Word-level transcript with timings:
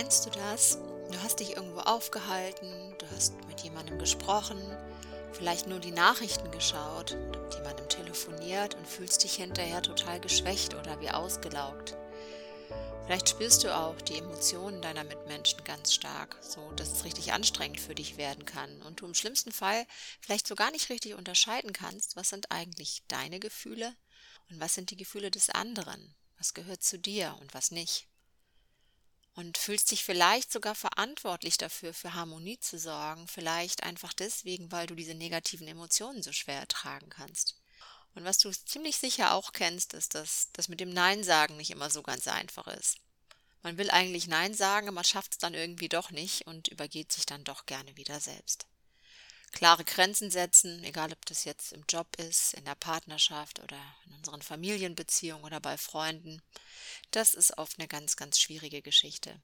Kennst 0.00 0.26
du 0.26 0.30
das? 0.30 0.78
Du 1.10 1.20
hast 1.24 1.40
dich 1.40 1.56
irgendwo 1.56 1.80
aufgehalten, 1.80 2.94
du 2.98 3.06
hast 3.10 3.34
mit 3.48 3.62
jemandem 3.62 3.98
gesprochen, 3.98 4.56
vielleicht 5.32 5.66
nur 5.66 5.80
die 5.80 5.90
Nachrichten 5.90 6.52
geschaut 6.52 7.16
mit 7.32 7.54
jemandem 7.54 7.88
telefoniert 7.88 8.76
und 8.76 8.86
fühlst 8.86 9.24
dich 9.24 9.34
hinterher 9.34 9.82
total 9.82 10.20
geschwächt 10.20 10.74
oder 10.74 11.00
wie 11.00 11.10
ausgelaugt. 11.10 11.96
Vielleicht 13.06 13.28
spürst 13.28 13.64
du 13.64 13.76
auch 13.76 14.00
die 14.02 14.18
Emotionen 14.18 14.80
deiner 14.82 15.02
Mitmenschen 15.02 15.64
ganz 15.64 15.92
stark, 15.92 16.38
so 16.42 16.70
dass 16.76 16.92
es 16.92 17.04
richtig 17.04 17.32
anstrengend 17.32 17.80
für 17.80 17.96
dich 17.96 18.16
werden 18.16 18.44
kann 18.44 18.80
und 18.82 19.00
du 19.00 19.06
im 19.06 19.14
schlimmsten 19.14 19.50
Fall 19.50 19.84
vielleicht 20.20 20.46
so 20.46 20.54
gar 20.54 20.70
nicht 20.70 20.90
richtig 20.90 21.14
unterscheiden 21.14 21.72
kannst, 21.72 22.14
was 22.14 22.28
sind 22.28 22.52
eigentlich 22.52 23.02
deine 23.08 23.40
Gefühle 23.40 23.96
und 24.48 24.60
was 24.60 24.74
sind 24.74 24.92
die 24.92 24.96
Gefühle 24.96 25.32
des 25.32 25.50
anderen, 25.50 26.14
was 26.36 26.54
gehört 26.54 26.84
zu 26.84 27.00
dir 27.00 27.36
und 27.40 27.52
was 27.52 27.72
nicht 27.72 28.06
und 29.38 29.56
fühlst 29.56 29.92
dich 29.92 30.02
vielleicht 30.04 30.50
sogar 30.50 30.74
verantwortlich 30.74 31.58
dafür, 31.58 31.94
für 31.94 32.14
Harmonie 32.14 32.58
zu 32.58 32.76
sorgen, 32.76 33.28
vielleicht 33.28 33.84
einfach 33.84 34.12
deswegen, 34.12 34.72
weil 34.72 34.88
du 34.88 34.96
diese 34.96 35.14
negativen 35.14 35.68
Emotionen 35.68 36.24
so 36.24 36.32
schwer 36.32 36.58
ertragen 36.58 37.08
kannst. 37.08 37.54
Und 38.16 38.24
was 38.24 38.38
du 38.38 38.50
ziemlich 38.50 38.96
sicher 38.96 39.32
auch 39.34 39.52
kennst, 39.52 39.94
ist, 39.94 40.16
dass 40.16 40.48
das 40.54 40.68
mit 40.68 40.80
dem 40.80 40.90
Nein 40.90 41.22
sagen 41.22 41.56
nicht 41.56 41.70
immer 41.70 41.88
so 41.88 42.02
ganz 42.02 42.26
einfach 42.26 42.66
ist. 42.66 42.96
Man 43.62 43.78
will 43.78 43.92
eigentlich 43.92 44.26
Nein 44.26 44.54
sagen, 44.54 44.92
man 44.92 45.04
schafft 45.04 45.34
es 45.34 45.38
dann 45.38 45.54
irgendwie 45.54 45.88
doch 45.88 46.10
nicht 46.10 46.48
und 46.48 46.66
übergeht 46.66 47.12
sich 47.12 47.24
dann 47.24 47.44
doch 47.44 47.64
gerne 47.64 47.96
wieder 47.96 48.18
selbst. 48.18 48.66
Klare 49.52 49.84
Grenzen 49.84 50.30
setzen, 50.30 50.84
egal 50.84 51.12
ob 51.12 51.24
das 51.26 51.44
jetzt 51.44 51.72
im 51.72 51.84
Job 51.88 52.06
ist, 52.16 52.54
in 52.54 52.64
der 52.64 52.74
Partnerschaft 52.74 53.60
oder 53.60 53.80
in 54.06 54.14
unseren 54.14 54.42
Familienbeziehungen 54.42 55.44
oder 55.44 55.60
bei 55.60 55.76
Freunden, 55.76 56.42
das 57.10 57.34
ist 57.34 57.56
oft 57.58 57.78
eine 57.78 57.88
ganz, 57.88 58.16
ganz 58.16 58.38
schwierige 58.38 58.82
Geschichte. 58.82 59.40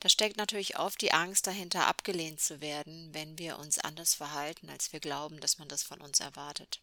Da 0.00 0.08
steckt 0.08 0.36
natürlich 0.36 0.78
oft 0.78 1.00
die 1.00 1.12
Angst 1.12 1.46
dahinter, 1.46 1.86
abgelehnt 1.86 2.40
zu 2.40 2.60
werden, 2.60 3.14
wenn 3.14 3.38
wir 3.38 3.58
uns 3.58 3.78
anders 3.78 4.14
verhalten, 4.14 4.68
als 4.68 4.92
wir 4.92 5.00
glauben, 5.00 5.40
dass 5.40 5.58
man 5.58 5.68
das 5.68 5.82
von 5.82 6.00
uns 6.00 6.20
erwartet. 6.20 6.82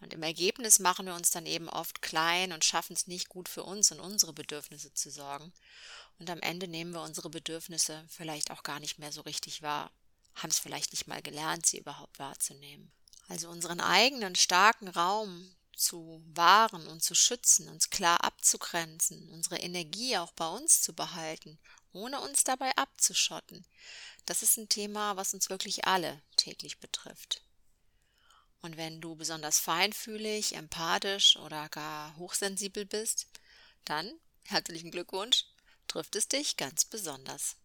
Und 0.00 0.12
im 0.12 0.24
Ergebnis 0.24 0.80
machen 0.80 1.06
wir 1.06 1.14
uns 1.14 1.30
dann 1.30 1.46
eben 1.46 1.68
oft 1.68 2.02
klein 2.02 2.52
und 2.52 2.64
schaffen 2.64 2.94
es 2.94 3.06
nicht 3.06 3.28
gut 3.28 3.48
für 3.48 3.62
uns 3.62 3.92
und 3.92 4.00
unsere 4.00 4.32
Bedürfnisse 4.32 4.92
zu 4.92 5.10
sorgen. 5.10 5.52
Und 6.18 6.28
am 6.28 6.40
Ende 6.40 6.66
nehmen 6.66 6.92
wir 6.92 7.02
unsere 7.02 7.30
Bedürfnisse 7.30 8.04
vielleicht 8.08 8.50
auch 8.50 8.64
gar 8.64 8.80
nicht 8.80 8.98
mehr 8.98 9.12
so 9.12 9.20
richtig 9.20 9.62
wahr, 9.62 9.92
haben 10.34 10.50
es 10.50 10.58
vielleicht 10.58 10.92
nicht 10.92 11.06
mal 11.06 11.22
gelernt, 11.22 11.66
sie 11.66 11.78
überhaupt 11.78 12.18
wahrzunehmen. 12.18 12.92
Also 13.28 13.48
unseren 13.48 13.80
eigenen 13.80 14.34
starken 14.34 14.88
Raum 14.88 15.54
zu 15.74 16.22
wahren 16.34 16.86
und 16.86 17.02
zu 17.02 17.14
schützen, 17.14 17.68
uns 17.68 17.90
klar 17.90 18.24
abzugrenzen, 18.24 19.28
unsere 19.30 19.58
Energie 19.58 20.16
auch 20.18 20.32
bei 20.32 20.48
uns 20.48 20.82
zu 20.82 20.94
behalten, 20.94 21.58
ohne 21.92 22.20
uns 22.20 22.44
dabei 22.44 22.74
abzuschotten. 22.76 23.64
Das 24.26 24.42
ist 24.42 24.56
ein 24.56 24.68
Thema, 24.68 25.16
was 25.16 25.34
uns 25.34 25.50
wirklich 25.50 25.86
alle 25.86 26.22
täglich 26.36 26.78
betrifft. 26.78 27.42
Und 28.60 28.76
wenn 28.76 29.00
du 29.00 29.16
besonders 29.16 29.58
feinfühlig, 29.58 30.54
empathisch 30.54 31.36
oder 31.36 31.68
gar 31.68 32.16
hochsensibel 32.16 32.84
bist, 32.84 33.26
dann 33.84 34.12
herzlichen 34.44 34.90
Glückwunsch, 34.92 35.46
trifft 35.88 36.14
es 36.14 36.28
dich 36.28 36.56
ganz 36.56 36.84
besonders. 36.84 37.56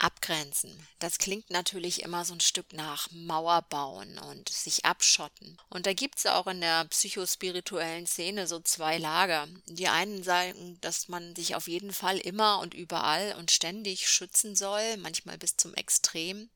Abgrenzen. 0.00 0.86
Das 0.98 1.18
klingt 1.18 1.50
natürlich 1.50 2.02
immer 2.02 2.24
so 2.24 2.32
ein 2.32 2.40
Stück 2.40 2.72
nach 2.72 3.10
Mauer 3.10 3.62
bauen 3.62 4.18
und 4.18 4.48
sich 4.48 4.84
abschotten. 4.84 5.58
Und 5.68 5.86
da 5.86 5.92
gibt's 5.92 6.24
auch 6.26 6.46
in 6.46 6.60
der 6.62 6.86
psychospirituellen 6.86 8.06
Szene 8.06 8.46
so 8.46 8.60
zwei 8.60 8.96
Lager. 8.96 9.46
Die 9.66 9.88
einen 9.88 10.22
sagen, 10.22 10.78
dass 10.80 11.08
man 11.08 11.36
sich 11.36 11.54
auf 11.54 11.68
jeden 11.68 11.92
Fall 11.92 12.18
immer 12.18 12.60
und 12.60 12.72
überall 12.72 13.34
und 13.38 13.50
ständig 13.50 14.08
schützen 14.08 14.56
soll, 14.56 14.96
manchmal 14.96 15.36
bis 15.36 15.56
zum 15.56 15.74
Extrem. 15.74 16.48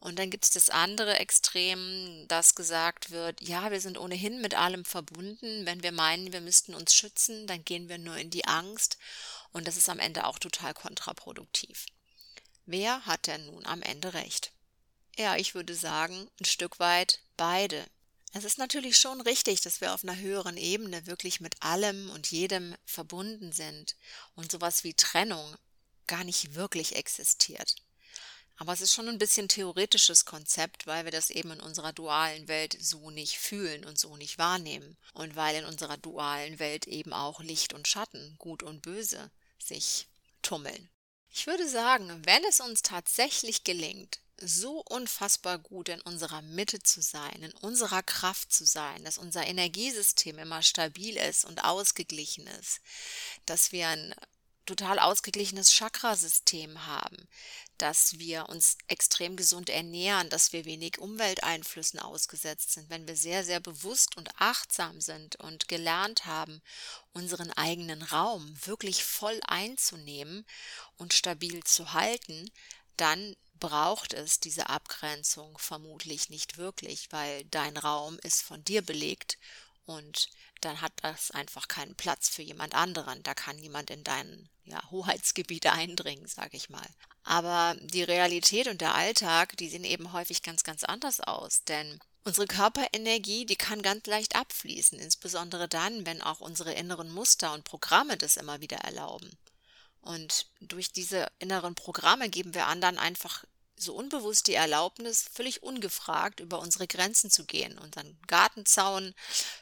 Und 0.00 0.18
dann 0.18 0.30
gibt's 0.30 0.50
das 0.50 0.70
andere 0.70 1.18
Extrem, 1.18 2.26
dass 2.28 2.54
gesagt 2.54 3.10
wird, 3.10 3.40
ja, 3.40 3.70
wir 3.70 3.80
sind 3.80 3.98
ohnehin 3.98 4.40
mit 4.40 4.54
allem 4.54 4.84
verbunden. 4.84 5.66
Wenn 5.66 5.82
wir 5.82 5.92
meinen, 5.92 6.32
wir 6.32 6.40
müssten 6.40 6.74
uns 6.74 6.94
schützen, 6.94 7.46
dann 7.46 7.64
gehen 7.64 7.88
wir 7.88 7.98
nur 7.98 8.16
in 8.16 8.30
die 8.30 8.46
Angst. 8.46 8.98
Und 9.52 9.66
das 9.66 9.76
ist 9.76 9.88
am 9.88 9.98
Ende 9.98 10.26
auch 10.26 10.38
total 10.38 10.74
kontraproduktiv. 10.74 11.86
Wer 12.70 13.06
hat 13.06 13.28
denn 13.28 13.46
nun 13.46 13.64
am 13.64 13.80
Ende 13.80 14.12
recht? 14.12 14.52
Ja, 15.16 15.36
ich 15.36 15.54
würde 15.54 15.74
sagen, 15.74 16.28
ein 16.38 16.44
Stück 16.44 16.78
weit 16.78 17.22
beide. 17.38 17.82
Es 18.34 18.44
ist 18.44 18.58
natürlich 18.58 18.98
schon 18.98 19.22
richtig, 19.22 19.62
dass 19.62 19.80
wir 19.80 19.94
auf 19.94 20.04
einer 20.04 20.18
höheren 20.18 20.58
Ebene 20.58 21.06
wirklich 21.06 21.40
mit 21.40 21.62
allem 21.62 22.10
und 22.10 22.30
jedem 22.30 22.76
verbunden 22.84 23.52
sind 23.52 23.96
und 24.34 24.52
sowas 24.52 24.84
wie 24.84 24.92
Trennung 24.92 25.56
gar 26.06 26.24
nicht 26.24 26.56
wirklich 26.56 26.94
existiert. 26.94 27.76
Aber 28.58 28.74
es 28.74 28.82
ist 28.82 28.92
schon 28.92 29.08
ein 29.08 29.18
bisschen 29.18 29.48
theoretisches 29.48 30.26
Konzept, 30.26 30.86
weil 30.86 31.06
wir 31.06 31.12
das 31.12 31.30
eben 31.30 31.52
in 31.52 31.60
unserer 31.60 31.94
dualen 31.94 32.48
Welt 32.48 32.76
so 32.78 33.10
nicht 33.10 33.38
fühlen 33.38 33.86
und 33.86 33.98
so 33.98 34.14
nicht 34.18 34.36
wahrnehmen. 34.36 34.98
Und 35.14 35.36
weil 35.36 35.56
in 35.56 35.64
unserer 35.64 35.96
dualen 35.96 36.58
Welt 36.58 36.86
eben 36.86 37.14
auch 37.14 37.40
Licht 37.40 37.72
und 37.72 37.88
Schatten, 37.88 38.36
Gut 38.36 38.62
und 38.62 38.82
Böse 38.82 39.30
sich 39.58 40.06
tummeln. 40.42 40.90
Ich 41.38 41.46
würde 41.46 41.68
sagen, 41.68 42.20
wenn 42.24 42.42
es 42.48 42.58
uns 42.58 42.82
tatsächlich 42.82 43.62
gelingt, 43.62 44.18
so 44.40 44.80
unfassbar 44.80 45.56
gut 45.58 45.88
in 45.88 46.00
unserer 46.00 46.42
Mitte 46.42 46.82
zu 46.82 47.00
sein, 47.00 47.44
in 47.44 47.52
unserer 47.60 48.02
Kraft 48.02 48.52
zu 48.52 48.66
sein, 48.66 49.04
dass 49.04 49.18
unser 49.18 49.46
Energiesystem 49.46 50.36
immer 50.40 50.62
stabil 50.62 51.16
ist 51.16 51.44
und 51.44 51.62
ausgeglichen 51.62 52.48
ist, 52.48 52.80
dass 53.46 53.70
wir 53.70 53.86
ein 53.86 54.16
total 54.68 54.98
ausgeglichenes 54.98 55.72
Chakrasystem 55.72 56.86
haben, 56.86 57.16
dass 57.78 58.18
wir 58.18 58.50
uns 58.50 58.76
extrem 58.86 59.34
gesund 59.34 59.70
ernähren, 59.70 60.28
dass 60.28 60.52
wir 60.52 60.66
wenig 60.66 60.98
Umwelteinflüssen 60.98 61.98
ausgesetzt 62.00 62.72
sind, 62.72 62.90
wenn 62.90 63.08
wir 63.08 63.16
sehr, 63.16 63.44
sehr 63.44 63.60
bewusst 63.60 64.16
und 64.18 64.28
achtsam 64.38 65.00
sind 65.00 65.36
und 65.36 65.68
gelernt 65.68 66.26
haben, 66.26 66.60
unseren 67.14 67.50
eigenen 67.52 68.02
Raum 68.02 68.54
wirklich 68.66 69.04
voll 69.04 69.40
einzunehmen 69.46 70.44
und 70.98 71.14
stabil 71.14 71.64
zu 71.64 71.94
halten, 71.94 72.50
dann 72.98 73.36
braucht 73.54 74.12
es 74.12 74.38
diese 74.38 74.68
Abgrenzung 74.68 75.56
vermutlich 75.56 76.28
nicht 76.28 76.58
wirklich, 76.58 77.10
weil 77.10 77.44
dein 77.46 77.76
Raum 77.78 78.18
ist 78.22 78.42
von 78.42 78.62
dir 78.64 78.82
belegt 78.82 79.38
und 79.86 80.28
dann 80.60 80.80
hat 80.80 80.92
das 81.02 81.30
einfach 81.30 81.68
keinen 81.68 81.94
Platz 81.94 82.28
für 82.28 82.42
jemand 82.42 82.74
anderen. 82.74 83.22
Da 83.22 83.34
kann 83.34 83.56
niemand 83.56 83.90
in 83.90 84.04
dein 84.04 84.48
ja, 84.64 84.80
Hoheitsgebiet 84.90 85.66
eindringen, 85.66 86.26
sage 86.26 86.56
ich 86.56 86.68
mal. 86.68 86.86
Aber 87.24 87.76
die 87.80 88.02
Realität 88.02 88.68
und 88.68 88.80
der 88.80 88.94
Alltag, 88.94 89.56
die 89.56 89.68
sehen 89.68 89.84
eben 89.84 90.12
häufig 90.12 90.42
ganz, 90.42 90.64
ganz 90.64 90.84
anders 90.84 91.20
aus. 91.20 91.64
Denn 91.64 91.98
unsere 92.24 92.46
Körperenergie, 92.46 93.46
die 93.46 93.56
kann 93.56 93.82
ganz 93.82 94.06
leicht 94.06 94.36
abfließen, 94.36 94.98
insbesondere 94.98 95.68
dann, 95.68 96.06
wenn 96.06 96.22
auch 96.22 96.40
unsere 96.40 96.72
inneren 96.72 97.10
Muster 97.10 97.52
und 97.52 97.64
Programme 97.64 98.16
das 98.16 98.36
immer 98.36 98.60
wieder 98.60 98.78
erlauben. 98.78 99.30
Und 100.00 100.46
durch 100.60 100.92
diese 100.92 101.26
inneren 101.38 101.74
Programme 101.74 102.28
geben 102.28 102.54
wir 102.54 102.66
anderen 102.66 102.98
einfach 102.98 103.44
so 103.78 103.94
unbewusst 103.94 104.46
die 104.46 104.54
Erlaubnis, 104.54 105.24
völlig 105.32 105.62
ungefragt 105.62 106.40
über 106.40 106.58
unsere 106.58 106.86
Grenzen 106.86 107.30
zu 107.30 107.44
gehen, 107.44 107.78
unseren 107.78 108.18
Gartenzaun 108.26 109.14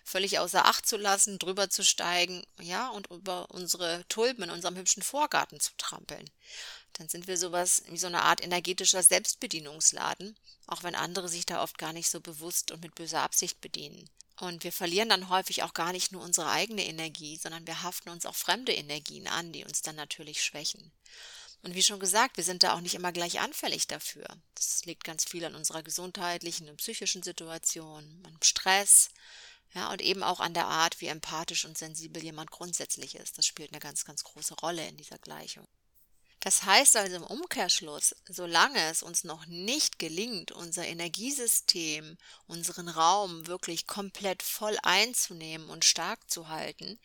völlig 0.04 0.38
außer 0.38 0.64
Acht 0.64 0.86
zu 0.86 0.96
lassen, 0.96 1.38
drüber 1.38 1.70
zu 1.70 1.84
steigen, 1.84 2.42
ja, 2.60 2.88
und 2.88 3.10
über 3.10 3.50
unsere 3.50 4.04
Tulpen 4.08 4.44
in 4.44 4.50
unserem 4.50 4.76
hübschen 4.76 5.02
Vorgarten 5.02 5.60
zu 5.60 5.72
trampeln. 5.76 6.28
Dann 6.94 7.08
sind 7.08 7.26
wir 7.26 7.36
sowas 7.36 7.82
wie 7.88 7.98
so 7.98 8.06
eine 8.06 8.22
Art 8.22 8.42
energetischer 8.42 9.02
Selbstbedienungsladen, 9.02 10.36
auch 10.66 10.82
wenn 10.82 10.94
andere 10.94 11.28
sich 11.28 11.44
da 11.44 11.62
oft 11.62 11.76
gar 11.76 11.92
nicht 11.92 12.08
so 12.08 12.20
bewusst 12.20 12.70
und 12.72 12.82
mit 12.82 12.94
böser 12.94 13.20
Absicht 13.20 13.60
bedienen. 13.60 14.08
Und 14.38 14.64
wir 14.64 14.72
verlieren 14.72 15.08
dann 15.08 15.28
häufig 15.30 15.62
auch 15.62 15.72
gar 15.72 15.92
nicht 15.92 16.12
nur 16.12 16.22
unsere 16.22 16.50
eigene 16.50 16.84
Energie, 16.84 17.36
sondern 17.36 17.66
wir 17.66 17.82
haften 17.82 18.10
uns 18.10 18.26
auch 18.26 18.34
fremde 18.34 18.72
Energien 18.72 19.26
an, 19.28 19.52
die 19.52 19.64
uns 19.64 19.82
dann 19.82 19.96
natürlich 19.96 20.44
schwächen. 20.44 20.92
Und 21.66 21.74
wie 21.74 21.82
schon 21.82 21.98
gesagt, 21.98 22.36
wir 22.36 22.44
sind 22.44 22.62
da 22.62 22.74
auch 22.74 22.80
nicht 22.80 22.94
immer 22.94 23.10
gleich 23.10 23.40
anfällig 23.40 23.88
dafür. 23.88 24.24
Das 24.54 24.84
liegt 24.84 25.02
ganz 25.02 25.24
viel 25.24 25.44
an 25.44 25.56
unserer 25.56 25.82
gesundheitlichen 25.82 26.68
und 26.68 26.76
psychischen 26.76 27.24
Situation, 27.24 28.22
am 28.24 28.38
Stress, 28.40 29.08
ja, 29.74 29.90
und 29.90 30.00
eben 30.00 30.22
auch 30.22 30.38
an 30.38 30.54
der 30.54 30.68
Art, 30.68 31.00
wie 31.00 31.08
empathisch 31.08 31.64
und 31.64 31.76
sensibel 31.76 32.22
jemand 32.22 32.52
grundsätzlich 32.52 33.16
ist. 33.16 33.36
Das 33.36 33.46
spielt 33.46 33.72
eine 33.72 33.80
ganz, 33.80 34.04
ganz 34.04 34.22
große 34.22 34.54
Rolle 34.54 34.86
in 34.86 34.96
dieser 34.96 35.18
Gleichung. 35.18 35.66
Das 36.38 36.62
heißt 36.62 36.96
also 36.98 37.16
im 37.16 37.24
Umkehrschluss, 37.24 38.14
solange 38.28 38.88
es 38.88 39.02
uns 39.02 39.24
noch 39.24 39.46
nicht 39.46 39.98
gelingt, 39.98 40.52
unser 40.52 40.86
Energiesystem, 40.86 42.16
unseren 42.46 42.88
Raum 42.88 43.48
wirklich 43.48 43.88
komplett 43.88 44.44
voll 44.44 44.78
einzunehmen 44.84 45.68
und 45.68 45.84
stark 45.84 46.30
zu 46.30 46.46
halten, 46.46 47.00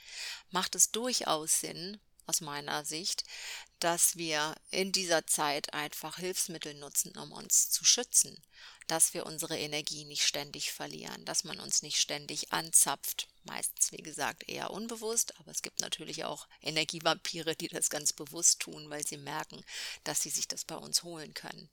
macht 0.51 0.75
es 0.75 0.91
durchaus 0.91 1.61
Sinn, 1.61 1.99
aus 2.27 2.41
meiner 2.41 2.85
Sicht, 2.85 3.23
dass 3.81 4.15
wir 4.15 4.55
in 4.69 4.91
dieser 4.91 5.25
Zeit 5.25 5.73
einfach 5.73 6.17
Hilfsmittel 6.17 6.75
nutzen, 6.75 7.17
um 7.17 7.31
uns 7.31 7.69
zu 7.71 7.83
schützen, 7.83 8.41
dass 8.87 9.13
wir 9.13 9.25
unsere 9.25 9.57
Energie 9.57 10.05
nicht 10.05 10.23
ständig 10.23 10.71
verlieren, 10.71 11.25
dass 11.25 11.43
man 11.43 11.59
uns 11.59 11.81
nicht 11.81 11.97
ständig 11.97 12.53
anzapft. 12.53 13.27
Meistens, 13.43 13.91
wie 13.91 14.03
gesagt, 14.03 14.47
eher 14.47 14.69
unbewusst, 14.69 15.39
aber 15.39 15.49
es 15.49 15.63
gibt 15.63 15.79
natürlich 15.79 16.25
auch 16.25 16.47
Energievampire, 16.61 17.55
die 17.55 17.69
das 17.69 17.89
ganz 17.89 18.13
bewusst 18.13 18.59
tun, 18.59 18.89
weil 18.91 19.05
sie 19.05 19.17
merken, 19.17 19.63
dass 20.03 20.21
sie 20.21 20.29
sich 20.29 20.47
das 20.47 20.63
bei 20.63 20.75
uns 20.75 21.01
holen 21.01 21.33
können. 21.33 21.69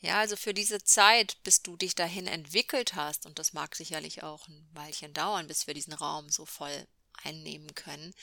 Ja, 0.00 0.20
also 0.20 0.36
für 0.36 0.54
diese 0.54 0.82
Zeit, 0.84 1.42
bis 1.42 1.62
du 1.62 1.76
dich 1.76 1.96
dahin 1.96 2.28
entwickelt 2.28 2.94
hast, 2.94 3.26
und 3.26 3.40
das 3.40 3.52
mag 3.52 3.74
sicherlich 3.74 4.22
auch 4.22 4.46
ein 4.46 4.68
Weilchen 4.74 5.12
dauern, 5.12 5.48
bis 5.48 5.66
wir 5.66 5.74
diesen 5.74 5.92
Raum 5.94 6.30
so 6.30 6.46
voll 6.46 6.86
einnehmen 7.24 7.74
können, 7.74 8.14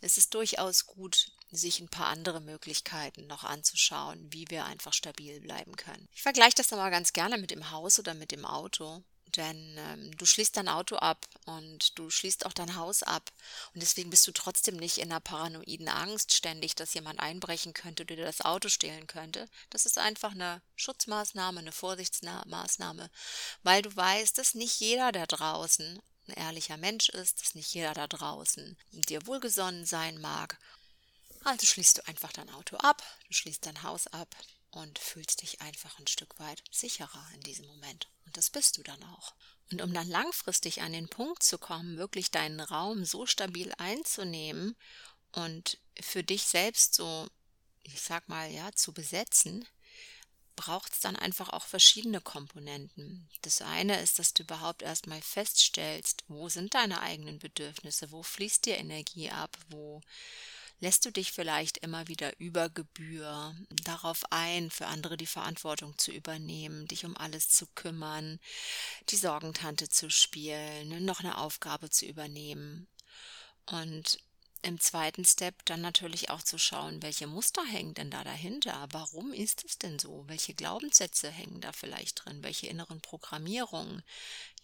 es 0.00 0.16
ist 0.16 0.32
durchaus 0.32 0.86
gut, 0.86 1.32
sich 1.50 1.80
ein 1.80 1.88
paar 1.88 2.08
andere 2.08 2.40
Möglichkeiten 2.40 3.26
noch 3.26 3.44
anzuschauen, 3.44 4.32
wie 4.32 4.46
wir 4.48 4.66
einfach 4.66 4.92
stabil 4.92 5.40
bleiben 5.40 5.76
können. 5.76 6.08
Ich 6.12 6.22
vergleiche 6.22 6.56
das 6.56 6.72
aber 6.72 6.90
ganz 6.90 7.12
gerne 7.12 7.38
mit 7.38 7.50
dem 7.50 7.70
Haus 7.70 7.98
oder 7.98 8.14
mit 8.14 8.32
dem 8.32 8.44
Auto. 8.44 9.02
Denn 9.36 9.76
ähm, 9.78 10.16
du 10.16 10.24
schließt 10.24 10.56
dein 10.56 10.68
Auto 10.68 10.96
ab 10.96 11.26
und 11.44 11.98
du 11.98 12.10
schließt 12.10 12.46
auch 12.46 12.52
dein 12.52 12.76
Haus 12.76 13.02
ab. 13.02 13.30
Und 13.74 13.82
deswegen 13.82 14.10
bist 14.10 14.26
du 14.26 14.32
trotzdem 14.32 14.76
nicht 14.76 14.98
in 14.98 15.10
einer 15.10 15.20
paranoiden 15.20 15.88
Angst 15.88 16.32
ständig, 16.32 16.74
dass 16.74 16.94
jemand 16.94 17.20
einbrechen 17.20 17.74
könnte 17.74 18.04
oder 18.04 18.16
dir 18.16 18.24
das 18.24 18.40
Auto 18.40 18.68
stehlen 18.68 19.06
könnte. 19.06 19.46
Das 19.70 19.86
ist 19.86 19.98
einfach 19.98 20.32
eine 20.32 20.62
Schutzmaßnahme, 20.76 21.60
eine 21.60 21.72
Vorsichtsmaßnahme, 21.72 23.10
weil 23.62 23.82
du 23.82 23.94
weißt, 23.94 24.38
dass 24.38 24.54
nicht 24.54 24.80
jeder 24.80 25.12
da 25.12 25.26
draußen 25.26 26.00
ein 26.28 26.34
ehrlicher 26.34 26.76
Mensch 26.76 27.08
ist, 27.08 27.40
dass 27.40 27.54
nicht 27.54 27.72
jeder 27.72 27.94
da 27.94 28.06
draußen 28.06 28.76
dir 28.92 29.26
wohlgesonnen 29.26 29.86
sein 29.86 30.20
mag. 30.20 30.58
Also 31.48 31.64
schließt 31.64 31.98
du 31.98 32.06
einfach 32.06 32.30
dein 32.30 32.50
Auto 32.50 32.76
ab, 32.76 33.02
du 33.26 33.32
schließt 33.32 33.64
dein 33.64 33.82
Haus 33.82 34.06
ab 34.08 34.36
und 34.70 34.98
fühlst 34.98 35.40
dich 35.40 35.62
einfach 35.62 35.98
ein 35.98 36.06
Stück 36.06 36.38
weit 36.38 36.62
sicherer 36.70 37.26
in 37.34 37.40
diesem 37.40 37.66
Moment. 37.66 38.06
Und 38.26 38.36
das 38.36 38.50
bist 38.50 38.76
du 38.76 38.82
dann 38.82 39.02
auch. 39.02 39.34
Und 39.72 39.80
um 39.80 39.94
dann 39.94 40.08
langfristig 40.08 40.82
an 40.82 40.92
den 40.92 41.08
Punkt 41.08 41.42
zu 41.42 41.56
kommen, 41.56 41.96
wirklich 41.96 42.30
deinen 42.30 42.60
Raum 42.60 43.06
so 43.06 43.24
stabil 43.24 43.72
einzunehmen 43.78 44.76
und 45.32 45.78
für 45.98 46.22
dich 46.22 46.42
selbst 46.42 46.94
so, 46.94 47.26
ich 47.82 47.98
sag 47.98 48.28
mal, 48.28 48.50
ja, 48.50 48.70
zu 48.72 48.92
besetzen, 48.92 49.66
braucht 50.54 50.92
es 50.92 51.00
dann 51.00 51.16
einfach 51.16 51.48
auch 51.48 51.64
verschiedene 51.64 52.20
Komponenten. 52.20 53.30
Das 53.40 53.62
eine 53.62 54.02
ist, 54.02 54.18
dass 54.18 54.34
du 54.34 54.42
überhaupt 54.42 54.82
erstmal 54.82 55.22
feststellst, 55.22 56.24
wo 56.28 56.50
sind 56.50 56.74
deine 56.74 57.00
eigenen 57.00 57.38
Bedürfnisse, 57.38 58.12
wo 58.12 58.22
fließt 58.22 58.66
dir 58.66 58.76
Energie 58.76 59.30
ab, 59.30 59.56
wo 59.68 60.02
lässt 60.80 61.04
du 61.04 61.10
dich 61.10 61.32
vielleicht 61.32 61.78
immer 61.78 62.08
wieder 62.08 62.38
über 62.38 62.68
Gebühr 62.68 63.54
darauf 63.84 64.22
ein, 64.30 64.70
für 64.70 64.86
andere 64.86 65.16
die 65.16 65.26
Verantwortung 65.26 65.96
zu 65.98 66.12
übernehmen, 66.12 66.86
dich 66.86 67.04
um 67.04 67.16
alles 67.16 67.48
zu 67.48 67.66
kümmern, 67.74 68.38
die 69.08 69.16
Sorgentante 69.16 69.88
zu 69.88 70.10
spielen, 70.10 71.04
noch 71.04 71.20
eine 71.20 71.38
Aufgabe 71.38 71.90
zu 71.90 72.06
übernehmen. 72.06 72.86
Und 73.66 74.18
im 74.62 74.80
zweiten 74.80 75.24
Step 75.24 75.64
dann 75.66 75.80
natürlich 75.80 76.30
auch 76.30 76.42
zu 76.42 76.58
schauen, 76.58 77.02
welche 77.02 77.26
Muster 77.26 77.64
hängen 77.64 77.94
denn 77.94 78.10
da 78.10 78.24
dahinter? 78.24 78.88
Warum 78.92 79.32
ist 79.32 79.64
es 79.64 79.78
denn 79.78 79.98
so? 79.98 80.24
Welche 80.26 80.54
Glaubenssätze 80.54 81.30
hängen 81.30 81.60
da 81.60 81.72
vielleicht 81.72 82.24
drin? 82.24 82.42
Welche 82.42 82.66
inneren 82.66 83.00
Programmierungen? 83.00 84.02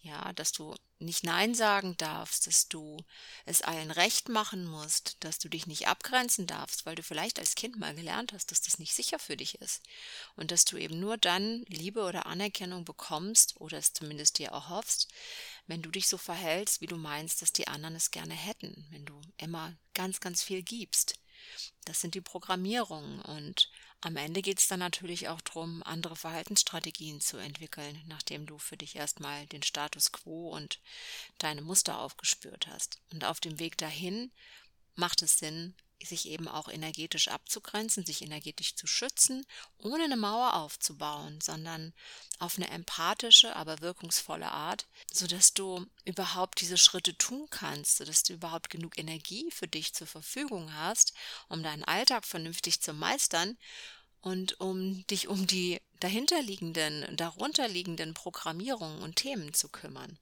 Ja, 0.01 0.33
dass 0.33 0.51
du 0.51 0.75
nicht 0.99 1.23
Nein 1.23 1.55
sagen 1.55 1.97
darfst, 1.97 2.45
dass 2.45 2.67
du 2.67 2.97
es 3.45 3.61
allen 3.61 3.89
recht 3.89 4.29
machen 4.29 4.65
musst, 4.65 5.17
dass 5.21 5.39
du 5.39 5.49
dich 5.49 5.65
nicht 5.65 5.87
abgrenzen 5.87 6.45
darfst, 6.45 6.85
weil 6.85 6.95
du 6.95 7.03
vielleicht 7.03 7.39
als 7.39 7.55
Kind 7.55 7.77
mal 7.79 7.95
gelernt 7.95 8.31
hast, 8.31 8.51
dass 8.51 8.61
das 8.61 8.77
nicht 8.77 8.93
sicher 8.93 9.17
für 9.17 9.35
dich 9.35 9.55
ist 9.61 9.81
und 10.35 10.51
dass 10.51 10.63
du 10.65 10.77
eben 10.77 10.99
nur 10.99 11.17
dann 11.17 11.63
Liebe 11.67 12.03
oder 12.03 12.27
Anerkennung 12.27 12.85
bekommst 12.85 13.59
oder 13.59 13.77
es 13.77 13.93
zumindest 13.93 14.37
dir 14.37 14.53
auch 14.53 14.69
hoffst, 14.69 15.07
wenn 15.67 15.81
du 15.81 15.89
dich 15.89 16.07
so 16.07 16.17
verhältst, 16.17 16.81
wie 16.81 16.87
du 16.87 16.97
meinst, 16.97 17.41
dass 17.41 17.53
die 17.53 17.67
anderen 17.67 17.95
es 17.95 18.11
gerne 18.11 18.33
hätten, 18.33 18.85
wenn 18.91 19.05
du 19.05 19.19
immer 19.37 19.73
ganz, 19.93 20.19
ganz 20.19 20.43
viel 20.43 20.61
gibst. 20.61 21.15
Das 21.85 22.01
sind 22.01 22.15
die 22.15 22.21
Programmierungen 22.21 23.21
und 23.21 23.69
am 24.01 24.17
Ende 24.17 24.41
geht 24.41 24.59
es 24.59 24.67
dann 24.67 24.79
natürlich 24.79 25.29
auch 25.29 25.41
darum, 25.41 25.81
andere 25.83 26.15
Verhaltensstrategien 26.15 27.21
zu 27.21 27.37
entwickeln, 27.37 28.01
nachdem 28.05 28.45
du 28.45 28.57
für 28.57 28.77
dich 28.77 28.95
erstmal 28.95 29.47
den 29.47 29.63
Status 29.63 30.11
quo 30.11 30.49
und 30.49 30.79
deine 31.39 31.61
Muster 31.61 31.99
aufgespürt 31.99 32.67
hast. 32.67 32.99
Und 33.11 33.25
auf 33.25 33.39
dem 33.39 33.59
Weg 33.59 33.77
dahin 33.77 34.31
macht 34.95 35.21
es 35.21 35.37
Sinn, 35.37 35.73
sich 36.03 36.27
eben 36.27 36.47
auch 36.47 36.67
energetisch 36.67 37.27
abzugrenzen, 37.27 38.05
sich 38.05 38.21
energetisch 38.21 38.75
zu 38.75 38.87
schützen, 38.87 39.45
ohne 39.77 40.03
eine 40.03 40.17
Mauer 40.17 40.55
aufzubauen, 40.55 41.39
sondern 41.41 41.93
auf 42.39 42.57
eine 42.57 42.69
empathische, 42.69 43.55
aber 43.55 43.81
wirkungsvolle 43.81 44.51
Art, 44.51 44.87
sodass 45.11 45.53
du 45.53 45.85
überhaupt 46.03 46.61
diese 46.61 46.77
Schritte 46.77 47.17
tun 47.17 47.47
kannst, 47.49 47.97
sodass 47.97 48.23
du 48.23 48.33
überhaupt 48.33 48.69
genug 48.69 48.97
Energie 48.97 49.49
für 49.51 49.67
dich 49.67 49.93
zur 49.93 50.07
Verfügung 50.07 50.73
hast, 50.73 51.13
um 51.47 51.63
deinen 51.63 51.83
Alltag 51.83 52.25
vernünftig 52.25 52.81
zu 52.81 52.93
meistern 52.93 53.57
und 54.21 54.59
um 54.59 55.05
dich 55.07 55.27
um 55.27 55.47
die 55.47 55.79
dahinterliegenden, 55.99 57.15
darunterliegenden 57.15 58.13
Programmierungen 58.13 59.01
und 59.01 59.15
Themen 59.15 59.53
zu 59.53 59.69
kümmern. 59.69 60.19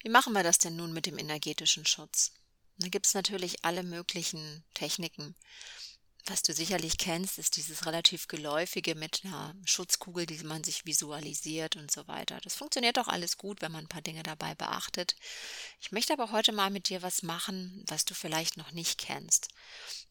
Wie 0.00 0.10
machen 0.10 0.34
wir 0.34 0.42
das 0.42 0.58
denn 0.58 0.76
nun 0.76 0.92
mit 0.92 1.06
dem 1.06 1.18
energetischen 1.18 1.86
Schutz? 1.86 2.32
Da 2.78 2.88
gibt 2.88 3.06
es 3.06 3.14
natürlich 3.14 3.64
alle 3.64 3.82
möglichen 3.82 4.64
Techniken. 4.74 5.36
Was 6.26 6.42
du 6.42 6.54
sicherlich 6.54 6.96
kennst, 6.96 7.38
ist 7.38 7.56
dieses 7.56 7.84
relativ 7.84 8.28
geläufige 8.28 8.94
mit 8.94 9.20
einer 9.24 9.54
Schutzkugel, 9.66 10.24
die 10.24 10.42
man 10.42 10.64
sich 10.64 10.86
visualisiert 10.86 11.76
und 11.76 11.90
so 11.90 12.08
weiter. 12.08 12.40
Das 12.42 12.54
funktioniert 12.54 12.98
auch 12.98 13.08
alles 13.08 13.36
gut, 13.36 13.60
wenn 13.60 13.72
man 13.72 13.84
ein 13.84 13.88
paar 13.88 14.00
Dinge 14.00 14.22
dabei 14.22 14.54
beachtet. 14.54 15.16
Ich 15.82 15.92
möchte 15.92 16.14
aber 16.14 16.32
heute 16.32 16.52
mal 16.52 16.70
mit 16.70 16.88
dir 16.88 17.02
was 17.02 17.22
machen, 17.22 17.84
was 17.88 18.06
du 18.06 18.14
vielleicht 18.14 18.56
noch 18.56 18.72
nicht 18.72 18.96
kennst 18.96 19.48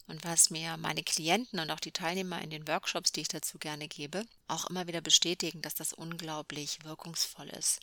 und 0.06 0.24
was 0.24 0.52
mir 0.52 0.78
meine 0.78 1.02
Klienten 1.02 1.60
und 1.60 1.72
auch 1.72 1.80
die 1.80 1.92
Teilnehmer 1.92 2.44
in 2.44 2.52
den 2.52 2.68
Workshops, 2.68 3.12
die 3.12 3.22
ich 3.22 3.28
dazu 3.30 3.58
gerne 3.58 3.88
gebe, 3.88 4.24
auch 4.48 4.70
immer 4.70 4.86
wieder 4.86 5.02
bestätigen, 5.02 5.64
dass 5.64 5.74
das 5.74 5.94
unglaublich 5.94 6.84
wirkungsvoll 6.84 7.50
ist. 7.50 7.80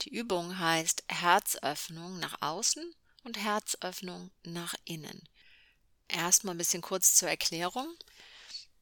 Die 0.00 0.10
Übung 0.10 0.58
heißt 0.58 1.04
Herzöffnung 1.08 2.18
nach 2.18 2.40
außen 2.40 2.94
und 3.28 3.36
Herzöffnung 3.36 4.30
nach 4.42 4.74
innen. 4.86 5.22
Erstmal 6.08 6.54
ein 6.54 6.58
bisschen 6.58 6.80
kurz 6.80 7.14
zur 7.14 7.28
Erklärung. 7.28 7.94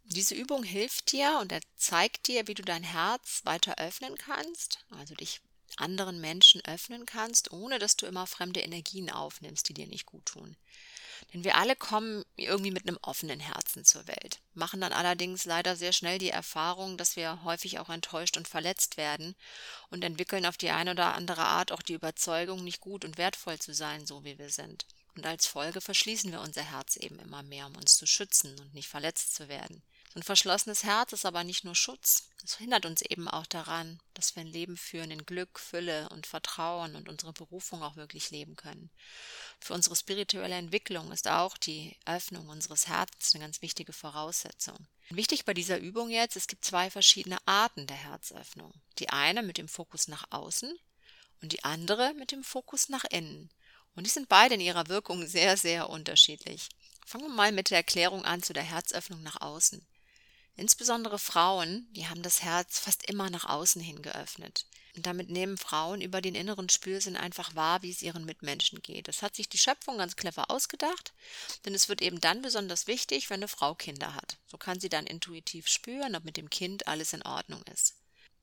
Diese 0.04 0.36
Übung 0.36 0.62
hilft 0.62 1.10
dir 1.10 1.38
und 1.40 1.50
er 1.50 1.60
zeigt 1.74 2.28
dir, 2.28 2.46
wie 2.46 2.54
du 2.54 2.62
dein 2.62 2.84
Herz 2.84 3.40
weiter 3.42 3.78
öffnen 3.78 4.16
kannst, 4.16 4.84
also 4.90 5.16
dich 5.16 5.40
anderen 5.76 6.20
Menschen 6.20 6.64
öffnen 6.64 7.06
kannst, 7.06 7.50
ohne 7.50 7.80
dass 7.80 7.96
du 7.96 8.06
immer 8.06 8.28
fremde 8.28 8.60
Energien 8.60 9.10
aufnimmst, 9.10 9.68
die 9.68 9.74
dir 9.74 9.88
nicht 9.88 10.06
gut 10.06 10.26
tun. 10.26 10.56
Denn 11.32 11.44
wir 11.44 11.56
alle 11.56 11.76
kommen 11.76 12.24
irgendwie 12.36 12.70
mit 12.70 12.86
einem 12.86 12.98
offenen 13.02 13.40
Herzen 13.40 13.84
zur 13.84 14.06
Welt, 14.06 14.40
machen 14.54 14.80
dann 14.80 14.92
allerdings 14.92 15.44
leider 15.44 15.76
sehr 15.76 15.92
schnell 15.92 16.18
die 16.18 16.30
Erfahrung, 16.30 16.96
dass 16.96 17.16
wir 17.16 17.42
häufig 17.44 17.78
auch 17.78 17.88
enttäuscht 17.88 18.36
und 18.36 18.48
verletzt 18.48 18.96
werden 18.96 19.34
und 19.90 20.04
entwickeln 20.04 20.46
auf 20.46 20.56
die 20.56 20.70
eine 20.70 20.92
oder 20.92 21.14
andere 21.14 21.44
Art 21.44 21.72
auch 21.72 21.82
die 21.82 21.94
Überzeugung, 21.94 22.64
nicht 22.64 22.80
gut 22.80 23.04
und 23.04 23.18
wertvoll 23.18 23.58
zu 23.58 23.74
sein, 23.74 24.06
so 24.06 24.24
wie 24.24 24.38
wir 24.38 24.50
sind. 24.50 24.86
Und 25.16 25.26
als 25.26 25.46
Folge 25.46 25.80
verschließen 25.80 26.30
wir 26.30 26.40
unser 26.40 26.62
Herz 26.62 26.96
eben 26.96 27.18
immer 27.18 27.42
mehr, 27.42 27.66
um 27.66 27.76
uns 27.76 27.96
zu 27.96 28.06
schützen 28.06 28.58
und 28.60 28.74
nicht 28.74 28.88
verletzt 28.88 29.34
zu 29.34 29.48
werden. 29.48 29.82
Ein 30.16 30.22
verschlossenes 30.22 30.82
Herz 30.82 31.12
ist 31.12 31.26
aber 31.26 31.44
nicht 31.44 31.64
nur 31.64 31.74
Schutz, 31.74 32.30
es 32.42 32.56
hindert 32.56 32.86
uns 32.86 33.02
eben 33.02 33.28
auch 33.28 33.44
daran, 33.44 34.00
dass 34.14 34.34
wir 34.34 34.40
ein 34.40 34.46
Leben 34.46 34.78
führen 34.78 35.10
in 35.10 35.26
Glück, 35.26 35.60
Fülle 35.60 36.08
und 36.08 36.26
Vertrauen 36.26 36.96
und 36.96 37.10
unsere 37.10 37.34
Berufung 37.34 37.82
auch 37.82 37.96
wirklich 37.96 38.30
leben 38.30 38.56
können. 38.56 38.90
Für 39.60 39.74
unsere 39.74 39.94
spirituelle 39.94 40.54
Entwicklung 40.54 41.12
ist 41.12 41.28
auch 41.28 41.58
die 41.58 41.98
Öffnung 42.06 42.48
unseres 42.48 42.88
Herzens 42.88 43.34
eine 43.34 43.44
ganz 43.44 43.60
wichtige 43.60 43.92
Voraussetzung. 43.92 44.86
Wichtig 45.10 45.44
bei 45.44 45.52
dieser 45.52 45.78
Übung 45.78 46.08
jetzt, 46.08 46.34
es 46.36 46.46
gibt 46.46 46.64
zwei 46.64 46.88
verschiedene 46.88 47.36
Arten 47.44 47.86
der 47.86 47.98
Herzöffnung. 47.98 48.72
Die 48.98 49.10
eine 49.10 49.42
mit 49.42 49.58
dem 49.58 49.68
Fokus 49.68 50.08
nach 50.08 50.24
außen 50.30 50.78
und 51.42 51.52
die 51.52 51.62
andere 51.62 52.14
mit 52.14 52.32
dem 52.32 52.42
Fokus 52.42 52.88
nach 52.88 53.04
innen. 53.04 53.50
Und 53.94 54.06
die 54.06 54.10
sind 54.10 54.30
beide 54.30 54.54
in 54.54 54.62
ihrer 54.62 54.88
Wirkung 54.88 55.26
sehr, 55.26 55.58
sehr 55.58 55.90
unterschiedlich. 55.90 56.70
Fangen 57.04 57.24
wir 57.24 57.34
mal 57.34 57.52
mit 57.52 57.68
der 57.68 57.78
Erklärung 57.78 58.24
an 58.24 58.42
zu 58.42 58.54
der 58.54 58.62
Herzöffnung 58.62 59.22
nach 59.22 59.42
außen. 59.42 59.86
Insbesondere 60.56 61.18
Frauen, 61.18 61.86
die 61.92 62.08
haben 62.08 62.22
das 62.22 62.42
Herz 62.42 62.78
fast 62.78 63.08
immer 63.08 63.28
nach 63.28 63.44
außen 63.44 63.82
hin 63.82 64.00
geöffnet. 64.00 64.66
Und 64.96 65.04
damit 65.04 65.28
nehmen 65.28 65.58
Frauen 65.58 66.00
über 66.00 66.22
den 66.22 66.34
inneren 66.34 66.70
Spürsinn 66.70 67.16
einfach 67.16 67.54
wahr, 67.54 67.82
wie 67.82 67.90
es 67.90 68.00
ihren 68.00 68.24
Mitmenschen 68.24 68.80
geht. 68.80 69.08
Das 69.08 69.20
hat 69.20 69.36
sich 69.36 69.50
die 69.50 69.58
Schöpfung 69.58 69.98
ganz 69.98 70.16
clever 70.16 70.50
ausgedacht, 70.50 71.12
denn 71.66 71.74
es 71.74 71.90
wird 71.90 72.00
eben 72.00 72.20
dann 72.22 72.40
besonders 72.40 72.86
wichtig, 72.86 73.28
wenn 73.28 73.40
eine 73.40 73.48
Frau 73.48 73.74
Kinder 73.74 74.14
hat. 74.14 74.38
So 74.46 74.56
kann 74.56 74.80
sie 74.80 74.88
dann 74.88 75.06
intuitiv 75.06 75.68
spüren, 75.68 76.16
ob 76.16 76.24
mit 76.24 76.38
dem 76.38 76.48
Kind 76.48 76.86
alles 76.86 77.12
in 77.12 77.22
Ordnung 77.22 77.62
ist. 77.74 77.94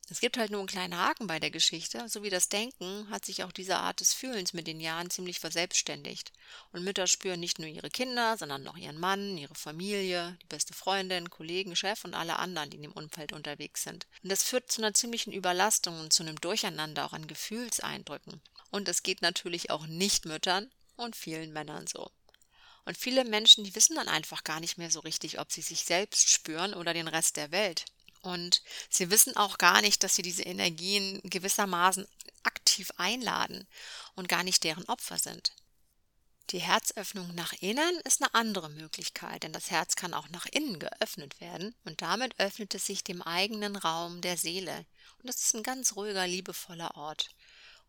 Es 0.10 0.20
gibt 0.20 0.38
halt 0.38 0.52
nur 0.52 0.60
einen 0.60 0.68
kleinen 0.68 0.98
Haken 0.98 1.28
bei 1.28 1.40
der 1.40 1.50
Geschichte. 1.50 2.08
So 2.10 2.24
wie 2.24 2.30
das 2.30 2.50
Denken 2.50 3.10
hat 3.10 3.26
sich 3.26 3.44
auch 3.44 3.54
diese 3.54 3.78
Art 3.78 4.02
des 4.02 4.14
Fühlens 4.14 4.54
mit 4.54 4.68
den 4.68 4.82
Jahren 4.82 5.10
ziemlich 5.10 5.40
verselbstständigt. 5.40 6.34
Und 6.72 6.84
Mütter 6.84 7.08
spüren 7.08 7.40
nicht 7.40 7.58
nur 7.58 7.70
ihre 7.70 7.90
Kinder, 7.90 8.38
sondern 8.38 8.64
noch 8.64 8.76
ihren 8.76 9.00
Mann, 9.00 9.38
ihre 9.38 9.56
Familie, 9.56 10.38
die 10.42 10.48
beste 10.48 10.74
Freundin, 10.74 11.30
Kollegen, 11.30 11.76
Chef 11.76 12.04
und 12.04 12.16
alle 12.16 12.38
anderen, 12.38 12.70
die 12.70 12.78
in 12.78 12.84
dem 12.84 12.92
Umfeld 12.92 13.32
unterwegs 13.32 13.84
sind. 13.84 14.06
Und 14.22 14.32
das 14.32 14.44
führt 14.44 14.72
zu 14.72 14.82
einer 14.82 14.94
ziemlichen 14.94 15.32
Überlastung 15.32 16.00
und 16.00 16.12
zu 16.12 16.24
einem 16.24 16.40
Durcheinander 16.42 17.06
auch 17.06 17.14
an 17.14 17.28
Gefühlseindrücken. 17.28 18.42
Und 18.72 18.90
es 18.90 19.04
geht 19.04 19.22
natürlich 19.22 19.70
auch 19.70 19.88
Nicht-Müttern 19.88 20.70
und 20.98 21.16
vielen 21.16 21.54
Männern 21.54 21.88
so. 21.88 22.12
Und 22.86 22.98
viele 22.98 23.24
Menschen, 23.24 23.64
die 23.64 23.74
wissen 23.76 23.96
dann 23.96 24.10
einfach 24.10 24.44
gar 24.44 24.60
nicht 24.60 24.78
mehr 24.78 24.92
so 24.92 25.00
richtig, 25.00 25.40
ob 25.40 25.52
sie 25.52 25.62
sich 25.62 25.86
selbst 25.86 26.30
spüren 26.30 26.74
oder 26.74 26.94
den 26.94 27.08
Rest 27.08 27.38
der 27.38 27.52
Welt. 27.52 27.86
Und 28.24 28.64
sie 28.90 29.12
wissen 29.12 29.36
auch 29.36 29.58
gar 29.58 29.82
nicht, 29.82 30.02
dass 30.02 30.16
sie 30.16 30.22
diese 30.22 30.44
Energien 30.44 31.22
gewissermaßen 31.24 32.08
aktiv 32.44 32.92
einladen 32.98 33.68
und 34.16 34.28
gar 34.28 34.44
nicht 34.44 34.64
deren 34.64 34.86
Opfer 34.86 35.20
sind. 35.20 35.54
Die 36.50 36.60
Herzöffnung 36.60 37.34
nach 37.36 37.54
innen 37.54 38.00
ist 38.06 38.22
eine 38.22 38.34
andere 38.34 38.70
Möglichkeit, 38.70 39.44
denn 39.44 39.54
das 39.54 39.72
Herz 39.72 39.96
kann 39.96 40.14
auch 40.14 40.30
nach 40.30 40.46
innen 40.46 40.80
geöffnet 40.80 41.42
werden 41.42 41.76
und 41.84 42.02
damit 42.02 42.40
öffnet 42.40 42.74
es 42.76 42.86
sich 42.86 43.04
dem 43.04 43.22
eigenen 43.22 43.76
Raum 43.76 44.22
der 44.22 44.38
Seele. 44.38 44.86
Und 45.20 45.28
das 45.28 45.42
ist 45.42 45.56
ein 45.56 45.64
ganz 45.64 45.96
ruhiger, 45.96 46.26
liebevoller 46.28 46.96
Ort. 46.96 47.30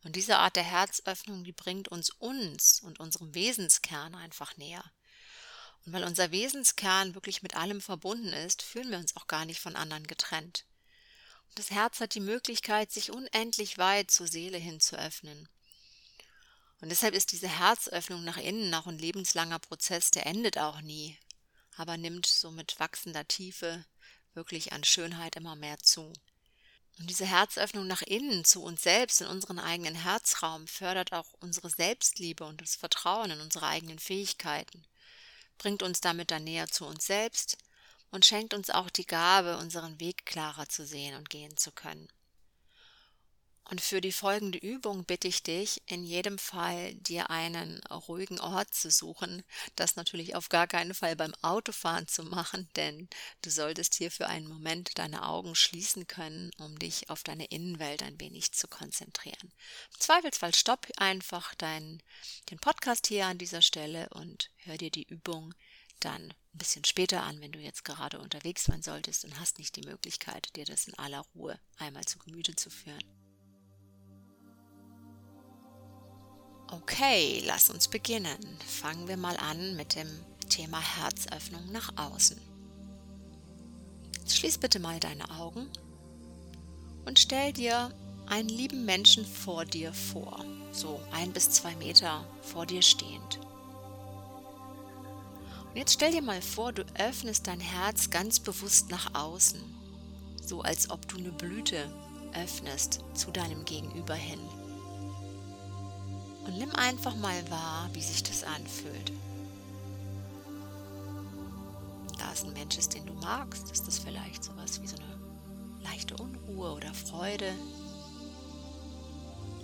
Und 0.03 0.17
diese 0.17 0.39
Art 0.39 0.57
der 0.57 0.65
Herzöffnung, 0.65 1.45
die 1.45 1.53
bringt 1.53 1.89
uns 1.89 2.11
uns 2.11 2.81
und 2.81 3.01
unserem 3.01 3.35
Wesenskern 3.35 4.15
einfach 4.15 4.57
näher. 4.57 4.85
Und 5.87 5.93
weil 5.93 6.05
unser 6.05 6.31
Wesenskern 6.31 7.15
wirklich 7.15 7.43
mit 7.43 7.57
allem 7.57 7.81
verbunden 7.81 8.33
ist, 8.33 8.63
fühlen 8.63 8.91
wir 8.91 8.99
uns 8.99 9.17
auch 9.17 9.27
gar 9.27 9.45
nicht 9.45 9.61
von 9.61 9.77
anderen 9.77 10.07
getrennt. 10.07 10.65
Und 11.49 11.59
das 11.59 11.71
Herz 11.71 12.01
hat 12.01 12.15
die 12.15 12.21
Möglichkeit, 12.21 12.91
sich 12.91 13.11
unendlich 13.11 13.77
weit 13.77 14.11
zur 14.11 14.27
Seele 14.27 14.59
hin 14.59 14.81
zu 14.81 14.97
öffnen. 14.97 15.49
Und 16.81 16.89
deshalb 16.89 17.15
ist 17.15 17.33
diese 17.33 17.49
Herzöffnung 17.49 18.25
nach 18.25 18.39
innen 18.39 18.75
auch 18.75 18.87
ein 18.87 18.99
lebenslanger 18.99 19.59
Prozess, 19.59 20.11
der 20.11 20.27
endet 20.27 20.59
auch 20.59 20.81
nie, 20.81 21.19
aber 21.77 21.97
nimmt 21.97 22.27
so 22.27 22.51
mit 22.51 22.79
wachsender 22.81 23.27
Tiefe 23.27 23.85
wirklich 24.33 24.73
an 24.73 24.85
Schönheit 24.85 25.37
immer 25.37 25.55
mehr 25.55 25.79
zu. 25.79 26.13
Und 26.99 27.11
diese 27.11 27.27
Herzöffnung 27.27 27.87
nach 27.87 28.03
innen 28.03 28.45
zu 28.45 28.63
uns 28.63 28.83
selbst, 28.83 29.21
in 29.21 29.27
unseren 29.27 29.59
eigenen 29.59 29.95
Herzraum, 29.95 30.67
fördert 30.67 31.13
auch 31.13 31.33
unsere 31.41 31.69
Selbstliebe 31.69 32.45
und 32.45 32.61
das 32.61 32.77
Vertrauen 32.77 33.33
in 33.33 33.41
unsere 33.41 33.67
eigenen 33.67 33.99
Fähigkeiten 33.99 34.85
bringt 35.65 35.83
uns 35.83 36.03
damit 36.03 36.31
dann 36.31 36.45
näher 36.45 36.67
zu 36.67 36.85
uns 36.85 37.07
selbst 37.07 37.57
und 38.11 38.27
schenkt 38.27 38.53
uns 38.53 38.69
auch 38.69 38.91
die 38.91 39.07
Gabe, 39.07 39.57
unseren 39.57 39.99
Weg 39.99 40.27
klarer 40.27 40.69
zu 40.69 40.85
sehen 40.85 41.17
und 41.17 41.31
gehen 41.31 41.57
zu 41.57 41.73
können. 41.73 42.07
Und 43.71 43.81
für 43.81 44.03
die 44.03 44.13
folgende 44.13 44.59
Übung 44.59 45.05
bitte 45.05 45.27
ich 45.27 45.43
dich, 45.43 45.83
in 45.87 46.05
jedem 46.05 46.39
Fall 46.39 46.95
dir 46.97 47.31
einen 47.31 47.83
ruhigen 47.87 48.39
Ort 48.39 48.75
zu 48.75 48.91
suchen, 48.91 49.43
das 49.75 49.97
natürlich 49.97 50.37
auf 50.37 50.51
gar 50.51 50.67
keinen 50.67 50.93
Fall 50.93 51.17
beim 51.17 51.35
Autofahren 51.41 52.07
zu 52.07 52.25
machen, 52.25 52.69
denn 52.77 53.09
du 53.41 53.51
solltest 53.51 53.95
hier 53.95 54.11
für 54.11 54.27
einen 54.27 54.47
Moment 54.47 54.99
deine 54.99 55.27
Augen 55.27 55.55
schließen 55.55 56.07
können, 56.07 56.51
um 56.59 56.79
dich 56.79 57.09
auf 57.09 57.23
deine 57.23 57.47
Innenwelt 57.47 58.03
ein 58.03 58.21
wenig 58.21 58.53
zu 58.53 58.69
konzentrieren. 58.69 59.53
Im 59.95 60.01
Zweifelsfall 60.01 60.55
stopp 60.55 60.87
einfach 60.99 61.55
deinen, 61.55 62.03
den 62.51 62.59
Podcast 62.59 63.07
hier 63.07 63.27
an 63.27 63.39
dieser 63.39 63.63
Stelle 63.63 64.11
und 64.11 64.51
hör 64.59 64.77
dir 64.77 64.91
die 64.91 65.09
Übung 65.09 65.55
dann 66.01 66.23
ein 66.23 66.59
bisschen 66.59 66.85
später 66.85 67.23
an, 67.23 67.41
wenn 67.41 67.53
du 67.53 67.59
jetzt 67.59 67.85
gerade 67.85 68.19
unterwegs 68.19 68.65
sein 68.65 68.83
solltest 68.83 69.25
und 69.25 69.41
hast 69.41 69.59
nicht 69.59 69.75
die 69.77 69.89
Möglichkeit, 69.89 70.55
dir 70.55 70.67
das 70.67 70.87
in 70.87 70.95
aller 70.99 71.25
Ruhe 71.35 71.59
einmal 71.79 72.05
zu 72.05 72.19
Gemüte 72.19 72.55
zu 72.55 72.69
führen. 72.69 73.24
Okay, 76.71 77.43
lass 77.47 77.71
uns 77.71 77.89
beginnen. 77.89 78.39
Fangen 78.67 79.07
wir 79.09 79.17
mal 79.17 79.37
an 79.37 79.77
mit 79.77 79.95
dem 79.95 80.09
Thema 80.49 80.81
Herzöffnung 80.81 81.71
nach 81.73 81.93
außen. 81.97 82.41
Schließ 84.27 84.59
bitte 84.59 84.79
mal 84.81 84.99
deine 85.01 85.31
Augen 85.39 85.69
und 87.05 87.19
stell 87.19 87.53
dir 87.53 87.93
einen 88.27 88.49
lieben 88.49 88.85
Menschen 88.85 89.25
vor 89.25 89.65
dir 89.65 89.93
vor, 89.93 90.45
so 90.73 91.01
ein 91.13 91.33
bis 91.33 91.51
zwei 91.51 91.75
Meter 91.77 92.27
vor 92.43 92.67
dir 92.67 92.83
stehend. 92.83 93.39
Und 95.69 95.77
jetzt 95.77 95.95
stell 95.95 96.13
dir 96.13 96.23
mal 96.23 96.41
vor, 96.41 96.73
du 96.73 96.85
öffnest 96.99 97.47
dein 97.47 97.61
Herz 97.61 98.11
ganz 98.11 98.41
bewusst 98.41 98.91
nach 98.91 99.15
außen, 99.15 99.61
so 100.45 100.63
als 100.63 100.89
ob 100.91 101.07
du 101.09 101.19
eine 101.19 101.33
Blüte 101.33 101.91
öffnest 102.33 103.01
zu 103.15 103.31
deinem 103.31 103.65
Gegenüber 103.65 104.15
hin. 104.15 104.41
Und 106.47 106.59
nimm 106.59 106.75
einfach 106.75 107.15
mal 107.17 107.51
wahr, 107.51 107.89
wie 107.93 108.03
sich 108.03 108.23
das 108.23 108.45
anfühlt. 108.45 109.13
Da 112.19 112.33
es 112.33 112.45
ein 112.45 112.53
Mensch 112.53 112.79
ist, 112.79 112.95
den 112.95 113.07
du 113.07 113.15
magst, 113.15 113.71
ist 113.71 113.87
das 113.87 113.99
vielleicht 113.99 114.45
sowas 114.45 114.81
wie 114.83 114.87
so 114.87 114.97
eine 114.97 115.85
leichte 115.85 116.17
Unruhe 116.17 116.73
oder 116.73 116.93
Freude. 116.93 117.53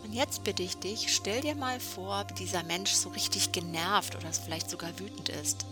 Und 0.04 0.12
jetzt 0.12 0.42
bitte 0.42 0.62
ich 0.62 0.76
dich, 0.78 1.14
stell 1.14 1.40
dir 1.40 1.54
mal 1.54 1.78
vor, 1.78 2.24
wie 2.28 2.34
dieser 2.34 2.62
Mensch 2.64 2.92
so 2.92 3.10
richtig 3.10 3.52
genervt 3.52 4.16
oder 4.16 4.32
vielleicht 4.32 4.70
sogar 4.70 4.98
wütend 4.98 5.28
ist. 5.28 5.66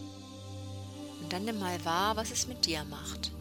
Und 1.20 1.32
dann 1.32 1.44
nimm 1.44 1.58
mal 1.58 1.84
wahr, 1.84 2.16
was 2.16 2.30
es 2.30 2.46
mit 2.46 2.66
dir 2.66 2.84
macht. 2.84 3.32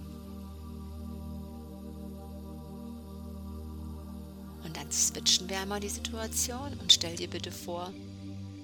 Switchen 4.97 5.49
wir 5.49 5.59
einmal 5.59 5.79
die 5.79 5.89
Situation 5.89 6.73
und 6.79 6.91
stell 6.91 7.15
dir 7.15 7.29
bitte 7.29 7.51
vor, 7.51 7.93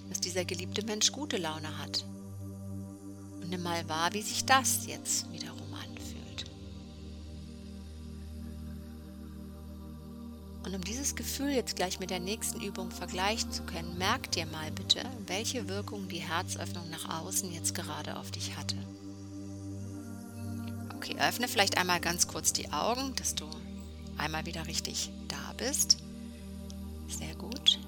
dass 0.10 0.20
dieser 0.20 0.46
geliebte 0.46 0.86
Mensch 0.86 1.12
gute 1.12 1.38
Laune 1.38 1.78
hat. 1.80 2.06
Und 3.42 3.50
nimm 3.50 3.63
mal 3.63 3.88
wahr, 3.88 4.13
wie 4.13 4.22
sich 4.22 4.46
das 4.46 4.86
jetzt 4.88 5.32
wiederum 5.32 5.74
anfühlt. 5.74 6.50
Und 10.66 10.75
um 10.75 10.84
dieses 10.84 11.16
Gefühl 11.16 11.50
jetzt 11.50 11.75
gleich 11.75 12.00
mit 12.00 12.10
der 12.10 12.20
nächsten 12.20 12.62
Übung 12.62 12.90
vergleichen 12.92 13.52
zu 13.52 13.63
können, 13.63 13.98
merk 13.98 14.32
dir 14.32 14.46
mal 14.46 14.72
bitte, 14.72 15.04
welche 15.28 15.68
Wirkung 15.68 16.08
die 16.08 16.22
Herzöffnung 16.22 16.90
nach 16.90 17.24
außen 17.24 17.52
jetzt 17.52 17.75
gerade 17.75 18.18
auf 18.18 18.32
dich 18.32 18.58
hatte. 18.58 18.78
Okay, 20.96 21.16
öffne 21.20 21.48
vielleicht 21.48 21.78
einmal 21.78 22.00
ganz 22.00 22.28
kurz 22.28 22.54
die 22.54 22.72
Augen, 22.72 23.13
dass 23.16 23.36
du 23.36 23.46
einmal 24.18 24.46
wieder 24.46 24.68
richtig 24.68 25.12
da 25.28 25.54
bist. 25.58 25.98
Sehr 27.08 27.36
gut. 27.36 27.80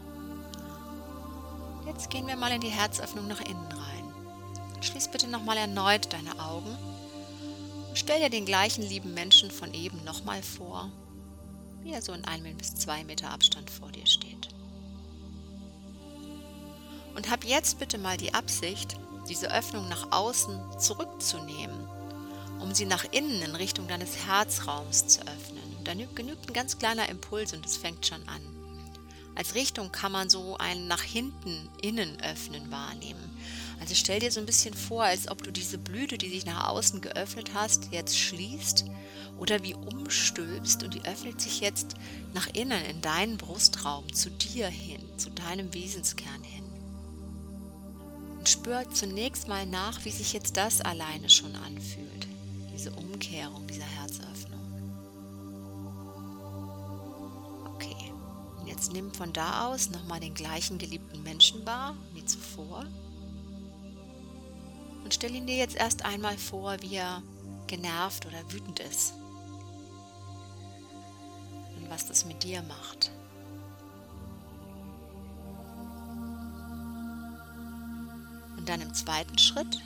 Jetzt 1.86 2.10
gehen 2.10 2.28
wir 2.28 2.36
mal 2.36 2.52
in 2.52 2.62
die 2.62 2.70
Herzöffnung 2.70 3.28
nach 3.28 3.42
innen 3.42 3.72
rein. 3.72 4.14
Schließ 4.82 5.10
bitte 5.10 5.28
nochmal 5.28 5.58
erneut 5.58 6.12
deine 6.12 6.40
Augen 6.40 6.76
und 7.90 7.98
stell 7.98 8.20
dir 8.20 8.30
den 8.30 8.46
gleichen 8.46 8.84
lieben 8.84 9.14
Menschen 9.14 9.52
von 9.52 9.74
eben 9.74 10.04
nochmal 10.04 10.42
vor, 10.44 10.92
wie 11.84 11.94
er 11.94 12.02
so 12.02 12.12
in 12.14 12.26
einem 12.26 12.58
bis 12.58 12.76
zwei 12.76 13.04
Meter 13.04 13.32
Abstand 13.32 13.70
vor 13.70 13.92
dir 13.92 14.06
steht. 14.06 14.50
Und 17.16 17.30
hab 17.30 17.46
jetzt 17.46 17.80
bitte 17.80 17.98
mal 17.98 18.18
die 18.18 18.34
Absicht, 18.34 18.98
diese 19.30 19.52
Öffnung 19.52 19.88
nach 19.88 20.12
außen 20.12 20.80
zurückzunehmen, 20.80 21.88
um 22.60 22.74
sie 22.76 22.86
nach 22.86 23.06
innen 23.12 23.42
in 23.42 23.56
Richtung 23.56 23.88
deines 23.88 24.26
Herzraums 24.28 25.08
zu 25.08 25.22
öffnen. 25.22 25.64
Dann 25.84 26.00
genügt 26.16 26.50
ein 26.50 26.54
ganz 26.54 26.78
kleiner 26.78 27.08
Impuls 27.10 27.54
und 27.54 27.66
es 27.66 27.78
fängt 27.78 28.06
schon 28.06 28.28
an. 28.28 28.55
Als 29.36 29.54
Richtung 29.54 29.92
kann 29.92 30.14
man 30.14 30.30
so 30.30 30.58
ein 30.58 30.88
nach 30.88 31.02
hinten 31.02 31.70
innen 31.82 32.22
öffnen 32.22 32.72
wahrnehmen. 32.72 33.30
Also 33.80 33.94
stell 33.94 34.20
dir 34.20 34.32
so 34.32 34.40
ein 34.40 34.46
bisschen 34.46 34.74
vor, 34.74 35.04
als 35.04 35.28
ob 35.28 35.44
du 35.44 35.52
diese 35.52 35.78
Blüte, 35.78 36.18
die 36.18 36.30
sich 36.30 36.46
nach 36.46 36.70
außen 36.70 37.02
geöffnet 37.02 37.52
hast, 37.54 37.90
jetzt 37.92 38.18
schließt 38.18 38.86
oder 39.38 39.62
wie 39.64 39.74
umstülpst 39.74 40.84
und 40.84 40.94
die 40.94 41.04
öffnet 41.04 41.42
sich 41.42 41.60
jetzt 41.60 41.96
nach 42.34 42.48
innen 42.54 42.84
in 42.86 43.02
deinen 43.02 43.38
Brustraum, 43.38 44.12
zu 44.14 44.30
dir 44.30 44.68
hin, 44.68 45.02
zu 45.18 45.30
deinem 45.30 45.74
Wesenskern 45.74 46.44
hin. 46.44 46.64
Und 48.38 48.48
spür 48.48 48.90
zunächst 48.92 49.50
mal 49.50 49.66
nach, 49.66 50.06
wie 50.06 50.12
sich 50.12 50.32
jetzt 50.32 50.56
das 50.56 50.80
alleine 50.80 51.30
schon 51.30 51.56
anfühlt, 51.56 52.28
diese 52.74 52.92
Umkehrung, 52.92 53.68
dieser 53.68 53.84
Herzöffnung. 53.84 54.35
Nimm 58.96 59.14
von 59.14 59.34
da 59.34 59.68
aus 59.68 59.90
nochmal 59.90 60.22
den 60.22 60.34
gleichen 60.34 60.78
geliebten 60.78 61.22
Menschen 61.22 61.66
wahr 61.66 61.96
wie 62.14 62.24
zuvor. 62.24 62.86
Und 65.04 65.14
stell 65.14 65.36
ihn 65.36 65.46
dir 65.46 65.58
jetzt 65.58 65.76
erst 65.76 66.06
einmal 66.06 66.38
vor, 66.38 66.78
wie 66.82 66.96
er 66.96 67.22
genervt 67.68 68.26
oder 68.26 68.52
wütend 68.52 68.80
ist. 68.80 69.14
Und 71.78 71.90
was 71.90 72.08
das 72.08 72.26
mit 72.26 72.42
dir 72.44 72.64
macht. 72.64 73.12
Und 78.58 78.70
dann 78.70 78.82
im 78.82 78.94
zweiten 78.94 79.38
Schritt 79.38 79.82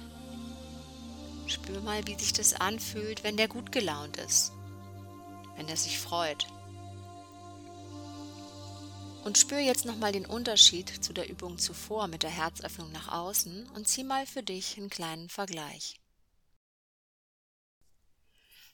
spür 1.48 1.82
mal, 1.82 2.06
wie 2.06 2.14
sich 2.14 2.32
das 2.32 2.54
anfühlt, 2.54 3.24
wenn 3.24 3.36
der 3.36 3.48
gut 3.48 3.72
gelaunt 3.72 4.18
ist, 4.18 4.54
wenn 5.58 5.68
er 5.68 5.78
sich 5.78 5.98
freut 5.98 6.48
Und 9.24 9.38
spür 9.38 9.60
jetzt 9.60 9.86
nochmal 9.86 10.12
den 10.12 10.26
Unterschied 10.26 11.04
zu 11.04 11.14
der 11.14 11.30
Übung 11.30 11.58
zuvor 11.58 12.08
mit 12.08 12.24
der 12.24 12.30
Herzöffnung 12.30 12.92
nach 12.92 13.10
außen 13.10 13.70
und 13.72 13.88
zieh 13.88 14.04
mal 14.04 14.26
für 14.26 14.44
dich 14.44 14.78
einen 14.78 14.90
kleinen 14.90 15.30
Vergleich. 15.30 16.00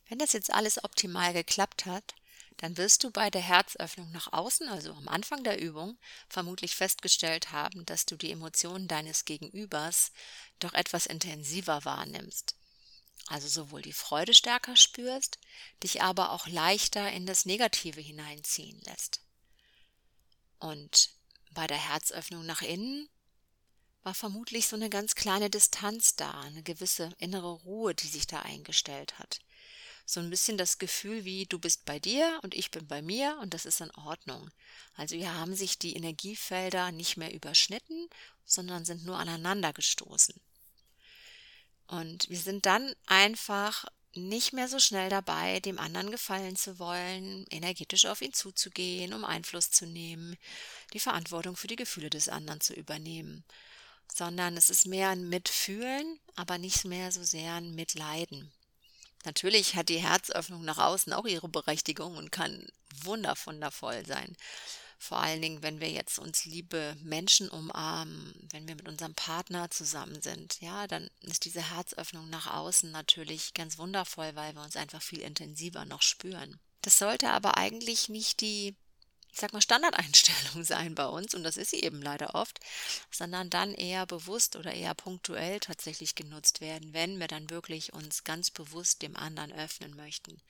Wenn 0.07 0.19
das 0.19 0.33
jetzt 0.33 0.53
alles 0.53 0.83
optimal 0.83 1.33
geklappt 1.33 1.85
hat, 1.85 2.13
dann 2.57 2.77
wirst 2.77 3.03
du 3.03 3.11
bei 3.11 3.29
der 3.29 3.41
Herzöffnung 3.41 4.11
nach 4.11 4.31
außen, 4.31 4.69
also 4.69 4.93
am 4.93 5.07
Anfang 5.07 5.43
der 5.43 5.59
Übung, 5.59 5.97
vermutlich 6.29 6.75
festgestellt 6.75 7.51
haben, 7.51 7.85
dass 7.85 8.05
du 8.05 8.15
die 8.15 8.31
Emotionen 8.31 8.87
deines 8.87 9.25
Gegenübers 9.25 10.11
doch 10.59 10.73
etwas 10.73 11.05
intensiver 11.05 11.83
wahrnimmst. 11.83 12.55
Also 13.27 13.47
sowohl 13.47 13.81
die 13.81 13.93
Freude 13.93 14.33
stärker 14.33 14.75
spürst, 14.75 15.39
dich 15.83 16.01
aber 16.01 16.31
auch 16.31 16.47
leichter 16.47 17.11
in 17.11 17.25
das 17.25 17.45
Negative 17.45 17.99
hineinziehen 17.99 18.79
lässt. 18.81 19.24
Und 20.59 21.11
bei 21.51 21.67
der 21.67 21.77
Herzöffnung 21.77 22.45
nach 22.45 22.61
innen 22.61 23.09
war 24.03 24.13
vermutlich 24.13 24.67
so 24.67 24.75
eine 24.75 24.89
ganz 24.89 25.15
kleine 25.15 25.49
Distanz 25.49 26.15
da, 26.15 26.41
eine 26.41 26.63
gewisse 26.63 27.09
innere 27.17 27.51
Ruhe, 27.51 27.95
die 27.95 28.07
sich 28.07 28.27
da 28.27 28.41
eingestellt 28.41 29.17
hat 29.19 29.39
so 30.05 30.19
ein 30.19 30.29
bisschen 30.29 30.57
das 30.57 30.77
Gefühl 30.77 31.25
wie 31.25 31.45
du 31.45 31.57
bist 31.57 31.85
bei 31.85 31.99
dir 31.99 32.39
und 32.43 32.53
ich 32.53 32.69
bin 32.69 32.87
bei 32.87 33.01
mir 33.01 33.37
und 33.41 33.53
das 33.53 33.65
ist 33.65 33.81
in 33.81 33.91
Ordnung. 33.95 34.51
Also 34.95 35.15
hier 35.15 35.33
haben 35.33 35.55
sich 35.55 35.79
die 35.79 35.95
Energiefelder 35.95 36.91
nicht 36.91 37.17
mehr 37.17 37.33
überschnitten, 37.33 38.07
sondern 38.45 38.85
sind 38.85 39.03
nur 39.03 39.17
aneinander 39.17 39.73
gestoßen. 39.73 40.39
Und 41.87 42.29
wir 42.29 42.37
sind 42.37 42.65
dann 42.67 42.93
einfach 43.07 43.85
nicht 44.15 44.53
mehr 44.53 44.67
so 44.67 44.79
schnell 44.79 45.09
dabei, 45.09 45.59
dem 45.59 45.79
anderen 45.79 46.11
gefallen 46.11 46.55
zu 46.55 46.79
wollen, 46.79 47.45
energetisch 47.49 48.05
auf 48.05 48.21
ihn 48.21 48.33
zuzugehen, 48.33 49.13
um 49.13 49.25
Einfluss 49.25 49.71
zu 49.71 49.85
nehmen, 49.85 50.37
die 50.93 50.99
Verantwortung 50.99 51.55
für 51.55 51.67
die 51.67 51.75
Gefühle 51.75 52.09
des 52.09 52.29
anderen 52.29 52.61
zu 52.61 52.73
übernehmen, 52.73 53.43
sondern 54.13 54.57
es 54.57 54.69
ist 54.69 54.85
mehr 54.85 55.09
ein 55.09 55.27
Mitfühlen, 55.29 56.19
aber 56.35 56.57
nicht 56.57 56.85
mehr 56.85 57.11
so 57.11 57.23
sehr 57.23 57.53
ein 57.53 57.75
Mitleiden. 57.75 58.51
Natürlich 59.25 59.75
hat 59.75 59.89
die 59.89 59.97
Herzöffnung 60.01 60.63
nach 60.63 60.77
außen 60.77 61.11
auch 61.13 61.25
ihre 61.25 61.49
Berechtigung 61.49 62.15
und 62.17 62.31
kann 62.31 62.67
wundervoll 63.03 64.05
sein. 64.05 64.37
Vor 64.97 65.19
allen 65.19 65.41
Dingen, 65.41 65.61
wenn 65.61 65.79
wir 65.79 65.89
jetzt 65.89 66.19
uns 66.19 66.45
liebe 66.45 66.95
Menschen 67.01 67.49
umarmen, 67.49 68.33
wenn 68.51 68.67
wir 68.67 68.75
mit 68.75 68.87
unserem 68.87 69.13
Partner 69.13 69.69
zusammen 69.69 70.21
sind, 70.21 70.59
ja, 70.61 70.87
dann 70.87 71.09
ist 71.21 71.45
diese 71.45 71.71
Herzöffnung 71.75 72.29
nach 72.29 72.47
außen 72.47 72.91
natürlich 72.91 73.53
ganz 73.53 73.77
wundervoll, 73.77 74.35
weil 74.35 74.53
wir 74.53 74.61
uns 74.61 74.75
einfach 74.75 75.01
viel 75.01 75.19
intensiver 75.19 75.85
noch 75.85 76.01
spüren. 76.01 76.59
Das 76.81 76.97
sollte 76.97 77.29
aber 77.29 77.57
eigentlich 77.57 78.09
nicht 78.09 78.41
die 78.41 78.75
ich 79.35 79.41
sag 79.41 79.51
mal, 79.51 79.61
Standardeinstellung 79.61 80.63
sein 80.63 80.95
bei 80.95 81.07
uns, 81.07 81.35
und 81.35 81.43
das 81.43 81.57
ist 81.57 81.71
sie 81.71 81.81
eben 81.81 82.01
leider 82.01 82.35
oft, 82.35 82.57
sondern 83.11 83.49
dann 83.49 83.73
eher 83.73 84.05
bewusst 84.05 84.55
oder 84.55 84.73
eher 84.73 84.93
punktuell 84.93 85.59
tatsächlich 85.59 86.15
genutzt 86.15 86.61
werden, 86.61 86.93
wenn 86.93 87.19
wir 87.19 87.27
dann 87.27 87.49
wirklich 87.49 87.91
uns 87.91 88.23
ganz 88.23 88.49
bewusst 88.49 89.01
dem 89.01 89.17
anderen 89.17 89.51
öffnen 89.51 89.93
möchten. 89.97 90.41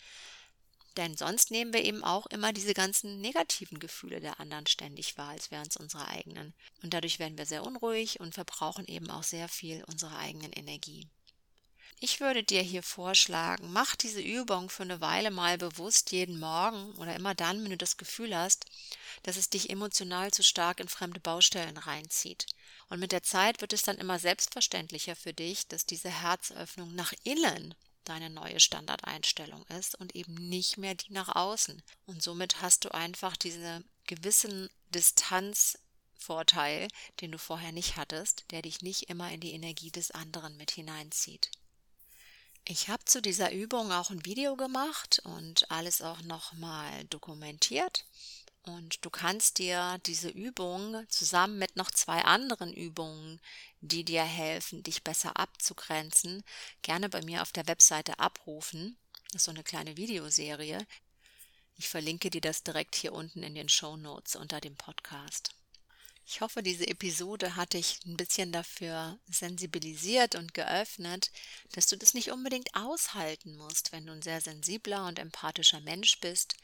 Denn 0.98 1.18
sonst 1.18 1.52
nehmen 1.52 1.74
wir 1.74 1.84
eben 1.84 2.04
auch 2.04 2.26
immer 2.28 2.54
diese 2.54 2.74
ganzen 2.74 3.20
negativen 3.20 3.80
Gefühle 3.80 4.22
der 4.22 4.40
anderen 4.40 4.66
ständig 4.66 5.18
wahr, 5.18 5.30
als 5.30 5.52
wären 5.52 5.68
es 5.68 5.78
unsere 5.78 6.08
eigenen. 6.08 6.54
Und 6.84 6.94
dadurch 6.94 7.20
werden 7.20 7.38
wir 7.38 7.46
sehr 7.46 7.66
unruhig 7.66 8.20
und 8.22 8.34
verbrauchen 8.34 8.88
eben 8.88 9.10
auch 9.10 9.24
sehr 9.24 9.50
viel 9.50 9.84
unserer 9.86 10.18
eigenen 10.18 10.54
Energie. 10.54 11.08
Ich 12.02 12.20
würde 12.20 12.44
dir 12.44 12.62
hier 12.62 12.84
vorschlagen, 12.84 13.72
mach 13.72 13.96
diese 13.96 14.22
Übung 14.22 14.70
für 14.70 14.84
eine 14.84 15.00
Weile 15.00 15.32
mal 15.32 15.58
bewusst 15.58 16.12
jeden 16.12 16.40
Morgen 16.40 16.92
oder 16.96 17.16
immer 17.16 17.34
dann, 17.36 17.64
wenn 17.64 17.72
du 17.72 17.78
das 17.78 17.96
Gefühl 17.96 18.36
hast, 18.36 18.66
dass 19.24 19.38
es 19.38 19.50
dich 19.50 19.70
emotional 19.70 20.32
zu 20.32 20.44
stark 20.44 20.82
in 20.82 20.90
fremde 20.90 21.22
Baustellen 21.22 21.78
reinzieht. 21.78 22.48
Und 22.90 23.00
mit 23.00 23.14
der 23.14 23.24
Zeit 23.24 23.62
wird 23.62 23.72
es 23.72 23.84
dann 23.84 23.98
immer 23.98 24.20
selbstverständlicher 24.20 25.16
für 25.16 25.34
dich, 25.34 25.68
dass 25.68 25.86
diese 25.86 26.10
Herzöffnung 26.10 26.94
nach 26.96 27.14
innen 27.24 27.74
deine 28.10 28.30
neue 28.30 28.60
Standardeinstellung 28.60 29.66
ist 29.68 29.96
und 29.96 30.16
eben 30.16 30.34
nicht 30.36 30.78
mehr 30.78 30.96
die 30.96 31.12
nach 31.12 31.36
außen. 31.36 31.82
Und 32.06 32.24
somit 32.24 32.62
hast 32.62 32.86
du 32.86 32.94
einfach 32.94 33.36
diesen 33.36 33.84
gewissen 34.08 34.70
Distanzvorteil, 34.94 36.88
den 37.22 37.32
du 37.32 37.38
vorher 37.38 37.72
nicht 37.72 37.98
hattest, 37.98 38.46
der 38.52 38.62
dich 38.62 38.82
nicht 38.82 39.10
immer 39.10 39.32
in 39.32 39.40
die 39.42 39.54
Energie 39.54 39.92
des 39.92 40.12
anderen 40.12 40.58
mit 40.58 40.72
hineinzieht. 40.72 41.52
Ich 42.68 42.90
habe 42.90 43.06
zu 43.06 43.22
dieser 43.22 43.52
Übung 43.52 43.92
auch 43.92 44.10
ein 44.10 44.26
Video 44.26 44.56
gemacht 44.56 45.22
und 45.24 45.70
alles 45.70 46.02
auch 46.02 46.22
nochmal 46.24 47.06
dokumentiert. 47.06 48.06
Und 48.66 49.06
du 49.06 49.12
kannst 49.12 49.60
dir 49.60 50.00
diese 50.08 50.30
Übung 50.30 51.06
zusammen 51.10 51.60
mit 51.60 51.76
noch 51.76 51.92
zwei 51.92 52.24
anderen 52.24 52.74
Übungen, 52.74 53.40
die 53.82 54.04
dir 54.04 54.24
helfen, 54.24 54.82
dich 54.82 55.04
besser 55.04 55.38
abzugrenzen, 55.38 56.44
gerne 56.82 57.08
bei 57.08 57.22
mir 57.22 57.44
auf 57.44 57.52
der 57.52 57.68
Webseite 57.68 58.18
abrufen. 58.18 58.98
Das 59.32 59.42
ist 59.42 59.46
so 59.46 59.52
eine 59.52 59.64
kleine 59.64 59.98
Videoserie. 59.98 60.80
Ich 61.78 61.90
verlinke 61.90 62.32
dir 62.32 62.42
das 62.42 62.64
direkt 62.64 62.96
hier 62.96 63.14
unten 63.14 63.44
in 63.44 63.54
den 63.54 63.70
Show 63.70 63.98
Notes 63.98 64.36
unter 64.36 64.60
dem 64.60 64.76
Podcast. 64.76 65.52
Ich 66.28 66.42
hoffe, 66.42 66.64
diese 66.64 66.88
Episode 66.88 67.56
hat 67.56 67.74
dich 67.74 68.00
ein 68.04 68.18
bisschen 68.18 68.52
dafür 68.52 69.20
sensibilisiert 69.28 70.34
und 70.34 70.56
geöffnet, 70.56 71.30
dass 71.74 71.86
du 71.86 71.98
das 71.98 72.16
nicht 72.16 72.32
unbedingt 72.32 72.74
aushalten 72.74 73.56
musst, 73.58 73.92
wenn 73.92 74.08
du 74.08 74.14
ein 74.14 74.24
sehr 74.24 74.42
sensibler 74.42 75.06
und 75.06 75.20
empathischer 75.20 75.82
Mensch 75.82 76.20
bist 76.22 76.56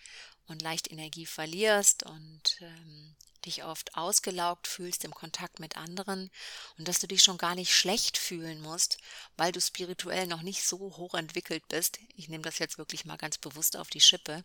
und 0.51 0.61
leicht 0.61 0.91
Energie 0.91 1.25
verlierst 1.25 2.03
und 2.03 2.57
ähm, 2.61 3.15
dich 3.45 3.63
oft 3.63 3.95
ausgelaugt 3.95 4.67
fühlst 4.67 5.03
im 5.03 5.13
Kontakt 5.13 5.59
mit 5.59 5.77
anderen 5.77 6.29
und 6.77 6.87
dass 6.87 6.99
du 6.99 7.07
dich 7.07 7.23
schon 7.23 7.37
gar 7.37 7.55
nicht 7.55 7.73
schlecht 7.73 8.17
fühlen 8.17 8.61
musst, 8.61 8.97
weil 9.37 9.51
du 9.51 9.59
spirituell 9.59 10.27
noch 10.27 10.41
nicht 10.41 10.63
so 10.63 10.77
hoch 10.77 11.15
entwickelt 11.15 11.67
bist. 11.67 11.99
Ich 12.15 12.29
nehme 12.29 12.43
das 12.43 12.59
jetzt 12.59 12.77
wirklich 12.77 13.05
mal 13.05 13.17
ganz 13.17 13.37
bewusst 13.37 13.77
auf 13.77 13.89
die 13.89 14.01
Schippe, 14.01 14.43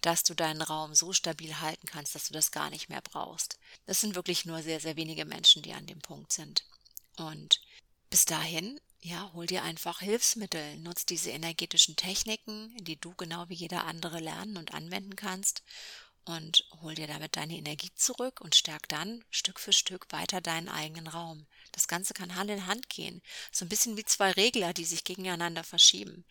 dass 0.00 0.24
du 0.24 0.34
deinen 0.34 0.62
Raum 0.62 0.94
so 0.94 1.12
stabil 1.12 1.60
halten 1.60 1.86
kannst, 1.86 2.14
dass 2.14 2.28
du 2.28 2.34
das 2.34 2.50
gar 2.50 2.70
nicht 2.70 2.88
mehr 2.88 3.02
brauchst. 3.02 3.58
Das 3.86 4.00
sind 4.00 4.14
wirklich 4.14 4.44
nur 4.44 4.62
sehr, 4.62 4.80
sehr 4.80 4.96
wenige 4.96 5.24
Menschen, 5.24 5.62
die 5.62 5.72
an 5.72 5.86
dem 5.86 6.00
Punkt 6.00 6.32
sind. 6.32 6.64
Und 7.16 7.60
bis 8.10 8.24
dahin 8.24 8.80
ja, 9.00 9.30
hol 9.32 9.46
dir 9.46 9.62
einfach 9.62 10.00
Hilfsmittel, 10.00 10.78
nutz 10.78 11.06
diese 11.06 11.30
energetischen 11.30 11.96
Techniken, 11.96 12.76
die 12.80 13.00
du 13.00 13.14
genau 13.14 13.48
wie 13.48 13.54
jeder 13.54 13.84
andere 13.84 14.18
lernen 14.18 14.56
und 14.56 14.74
anwenden 14.74 15.14
kannst 15.16 15.62
und 16.28 16.66
hol 16.82 16.94
dir 16.94 17.06
damit 17.06 17.36
deine 17.36 17.56
Energie 17.56 17.90
zurück 17.94 18.42
und 18.42 18.54
stärk 18.54 18.86
dann 18.88 19.24
Stück 19.30 19.58
für 19.58 19.72
Stück 19.72 20.12
weiter 20.12 20.42
deinen 20.42 20.68
eigenen 20.68 21.06
Raum. 21.06 21.46
Das 21.72 21.88
Ganze 21.88 22.12
kann 22.12 22.34
Hand 22.34 22.50
in 22.50 22.66
Hand 22.66 22.90
gehen, 22.90 23.22
so 23.50 23.64
ein 23.64 23.68
bisschen 23.68 23.96
wie 23.96 24.04
zwei 24.04 24.32
Regler, 24.32 24.74
die 24.74 24.84
sich 24.84 25.04
gegeneinander 25.04 25.64
verschieben. 25.64 26.26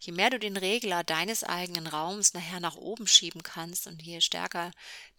Je 0.00 0.12
mehr 0.12 0.30
du 0.30 0.38
den 0.38 0.56
Regler 0.56 1.04
deines 1.04 1.44
eigenen 1.44 1.86
Raums 1.86 2.32
nachher 2.32 2.60
nach 2.60 2.76
oben 2.76 3.06
schieben 3.06 3.42
kannst 3.42 3.86
und 3.86 4.00
je 4.00 4.22
stärker 4.22 4.70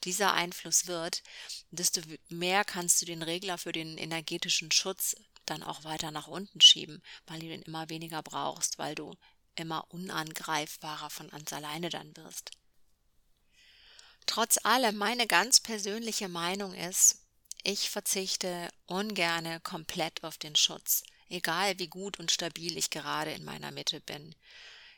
dieser 0.04 0.34
Einfluss 0.34 0.88
wird, 0.88 1.22
desto 1.70 2.02
mehr 2.30 2.63
kannst 2.66 3.02
du 3.02 3.06
den 3.06 3.22
Regler 3.22 3.60
für 3.60 3.72
den 3.72 3.98
energetischen 3.98 4.72
Schutz 4.72 5.16
dann 5.45 5.63
auch 5.63 5.84
weiter 5.84 6.12
nach 6.12 6.27
unten 6.27 6.62
schieben, 6.62 7.01
weil 7.27 7.39
du 7.39 7.47
den 7.47 7.62
immer 7.62 7.89
weniger 7.89 8.21
brauchst, 8.23 8.77
weil 8.77 8.95
du 8.95 9.15
immer 9.56 9.86
unangreifbarer 9.91 11.10
von 11.10 11.29
ganz 11.29 11.53
alleine 11.53 11.89
dann 11.89 12.15
wirst. 12.17 12.51
Trotz 14.25 14.58
allem, 14.63 14.95
meine 14.95 15.27
ganz 15.27 15.60
persönliche 15.60 16.29
Meinung 16.29 16.73
ist, 16.73 17.19
ich 17.63 17.89
verzichte 17.89 18.69
ungerne 18.86 19.60
komplett 19.62 20.23
auf 20.23 20.38
den 20.38 20.56
Schutz, 20.56 21.03
egal 21.29 21.79
wie 21.79 21.88
gut 21.88 22.19
und 22.19 22.32
stabil 22.32 22.77
ich 22.77 22.89
gerade 22.89 23.32
in 23.32 23.43
meiner 23.43 23.71
Mitte 23.71 24.01
bin. 24.01 24.36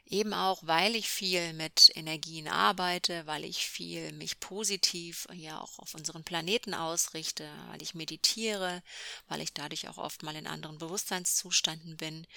Eben 0.08 0.36
auch, 0.36 0.62
weil 0.62 0.96
ich 0.96 1.10
viel 1.10 1.54
mit 1.54 1.92
Energien 1.96 2.48
arbeite, 2.48 3.26
weil 3.26 3.44
ich 3.44 3.68
viel 3.68 4.12
mich 4.12 4.40
positiv 4.40 5.28
ja 5.34 5.60
auch 5.60 5.80
auf 5.80 5.96
unseren 5.96 6.24
Planeten 6.24 6.76
ausrichte, 6.76 7.50
weil 7.70 7.82
ich 7.82 7.96
meditiere, 7.96 8.84
weil 9.28 9.42
ich 9.42 9.54
dadurch 9.54 9.90
auch 9.90 9.98
oft 9.98 10.22
mal 10.22 10.36
in 10.36 10.46
anderen 10.46 10.78
Bewusstseinszuständen 10.78 11.98
bin. 11.98 12.28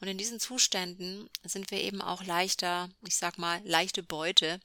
Und 0.00 0.06
in 0.06 0.18
diesen 0.18 0.38
Zuständen 0.38 1.28
sind 1.42 1.72
wir 1.72 1.80
eben 1.80 2.00
auch 2.00 2.22
leichter, 2.22 2.90
ich 3.04 3.16
sag 3.16 3.38
mal, 3.38 3.60
leichte 3.64 4.04
Beute 4.04 4.60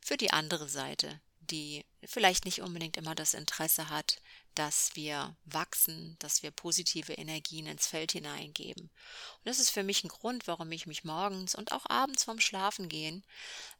für 0.00 0.16
die 0.16 0.30
andere 0.30 0.68
Seite, 0.70 1.20
die 1.50 1.84
vielleicht 2.04 2.44
nicht 2.44 2.62
unbedingt 2.62 2.96
immer 2.96 3.14
das 3.14 3.34
Interesse 3.34 3.88
hat, 3.88 4.20
dass 4.54 4.96
wir 4.96 5.36
wachsen, 5.44 6.16
dass 6.18 6.42
wir 6.42 6.50
positive 6.50 7.12
Energien 7.12 7.66
ins 7.66 7.86
Feld 7.86 8.12
hineingeben. 8.12 8.84
Und 8.84 9.44
das 9.44 9.58
ist 9.58 9.70
für 9.70 9.84
mich 9.84 10.02
ein 10.02 10.08
Grund, 10.08 10.46
warum 10.46 10.72
ich 10.72 10.86
mich 10.86 11.04
morgens 11.04 11.54
und 11.54 11.70
auch 11.72 11.86
abends 11.88 12.24
vorm 12.24 12.40
Schlafengehen 12.40 13.24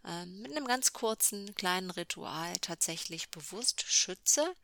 äh, 0.05 0.25
mit 0.27 0.53
einem 0.53 0.67
ganz 0.67 0.93
kurzen 0.93 1.55
kleinen 1.55 1.91
Ritual 1.91 2.55
tatsächlich 2.61 3.29
bewusst 3.31 3.83
schütze, 3.87 4.55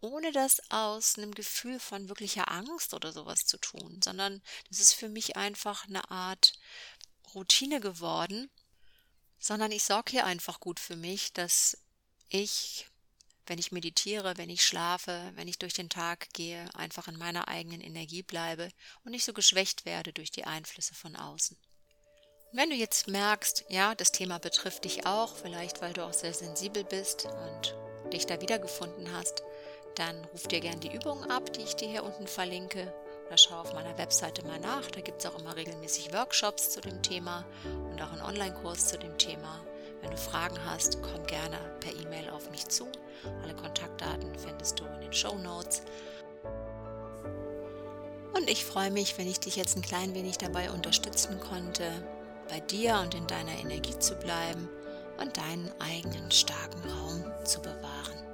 ohne 0.00 0.30
das 0.30 0.60
aus 0.70 1.16
einem 1.16 1.34
Gefühl 1.34 1.80
von 1.80 2.08
wirklicher 2.08 2.50
Angst 2.50 2.94
oder 2.94 3.12
sowas 3.12 3.46
zu 3.46 3.58
tun, 3.58 4.00
sondern 4.04 4.42
das 4.68 4.78
ist 4.78 4.92
für 4.92 5.08
mich 5.08 5.36
einfach 5.36 5.88
eine 5.88 6.10
Art 6.10 6.52
Routine 7.34 7.80
geworden, 7.80 8.50
sondern 9.38 9.72
ich 9.72 9.82
sorge 9.82 10.12
hier 10.12 10.26
einfach 10.26 10.60
gut 10.60 10.78
für 10.78 10.96
mich, 10.96 11.32
dass 11.32 11.76
ich 12.28 12.86
wenn 13.46 13.58
ich 13.58 13.72
meditiere, 13.72 14.36
wenn 14.36 14.50
ich 14.50 14.64
schlafe, 14.64 15.32
wenn 15.34 15.48
ich 15.48 15.58
durch 15.58 15.74
den 15.74 15.88
Tag 15.88 16.28
gehe, 16.32 16.68
einfach 16.74 17.08
in 17.08 17.16
meiner 17.16 17.48
eigenen 17.48 17.80
Energie 17.80 18.22
bleibe 18.22 18.68
und 19.04 19.12
nicht 19.12 19.24
so 19.24 19.32
geschwächt 19.32 19.84
werde 19.84 20.12
durch 20.12 20.30
die 20.30 20.44
Einflüsse 20.44 20.94
von 20.94 21.16
außen. 21.16 21.56
Wenn 22.52 22.70
du 22.70 22.76
jetzt 22.76 23.08
merkst, 23.08 23.64
ja, 23.68 23.94
das 23.94 24.12
Thema 24.12 24.38
betrifft 24.38 24.84
dich 24.84 25.06
auch, 25.06 25.36
vielleicht 25.36 25.80
weil 25.80 25.92
du 25.92 26.04
auch 26.04 26.12
sehr 26.12 26.32
sensibel 26.32 26.84
bist 26.84 27.26
und 27.26 27.74
dich 28.12 28.26
da 28.26 28.40
wiedergefunden 28.40 29.12
hast, 29.12 29.42
dann 29.94 30.24
ruf 30.26 30.46
dir 30.46 30.60
gerne 30.60 30.80
die 30.80 30.94
Übung 30.94 31.24
ab, 31.30 31.52
die 31.52 31.62
ich 31.62 31.74
dir 31.74 31.88
hier 31.88 32.04
unten 32.04 32.26
verlinke. 32.26 32.92
Oder 33.26 33.38
schau 33.38 33.60
auf 33.60 33.72
meiner 33.72 33.98
Webseite 33.98 34.44
mal 34.46 34.60
nach. 34.60 34.90
Da 34.90 35.00
gibt 35.00 35.20
es 35.20 35.26
auch 35.26 35.38
immer 35.38 35.56
regelmäßig 35.56 36.12
Workshops 36.12 36.70
zu 36.70 36.80
dem 36.80 37.02
Thema 37.02 37.44
und 37.64 38.00
auch 38.00 38.12
einen 38.12 38.22
Online-Kurs 38.22 38.88
zu 38.88 38.98
dem 38.98 39.18
Thema. 39.18 39.65
Wenn 40.02 40.10
du 40.10 40.16
Fragen 40.16 40.58
hast, 40.64 41.02
komm 41.02 41.26
gerne 41.26 41.58
per 41.80 41.92
E-Mail 41.92 42.30
auf 42.30 42.50
mich 42.50 42.68
zu. 42.68 42.86
Alle 43.42 43.54
Kontaktdaten 43.54 44.34
findest 44.38 44.78
du 44.78 44.84
in 44.84 45.00
den 45.00 45.12
Show 45.12 45.36
Notes. 45.38 45.82
Und 48.34 48.50
ich 48.50 48.64
freue 48.64 48.90
mich, 48.90 49.16
wenn 49.18 49.28
ich 49.28 49.40
dich 49.40 49.56
jetzt 49.56 49.76
ein 49.76 49.82
klein 49.82 50.14
wenig 50.14 50.38
dabei 50.38 50.70
unterstützen 50.70 51.40
konnte, 51.40 51.90
bei 52.48 52.60
dir 52.60 53.00
und 53.02 53.14
in 53.14 53.26
deiner 53.26 53.58
Energie 53.58 53.98
zu 53.98 54.14
bleiben 54.14 54.68
und 55.18 55.36
deinen 55.36 55.72
eigenen 55.80 56.30
starken 56.30 56.88
Raum 56.88 57.24
zu 57.44 57.60
bewahren. 57.60 58.25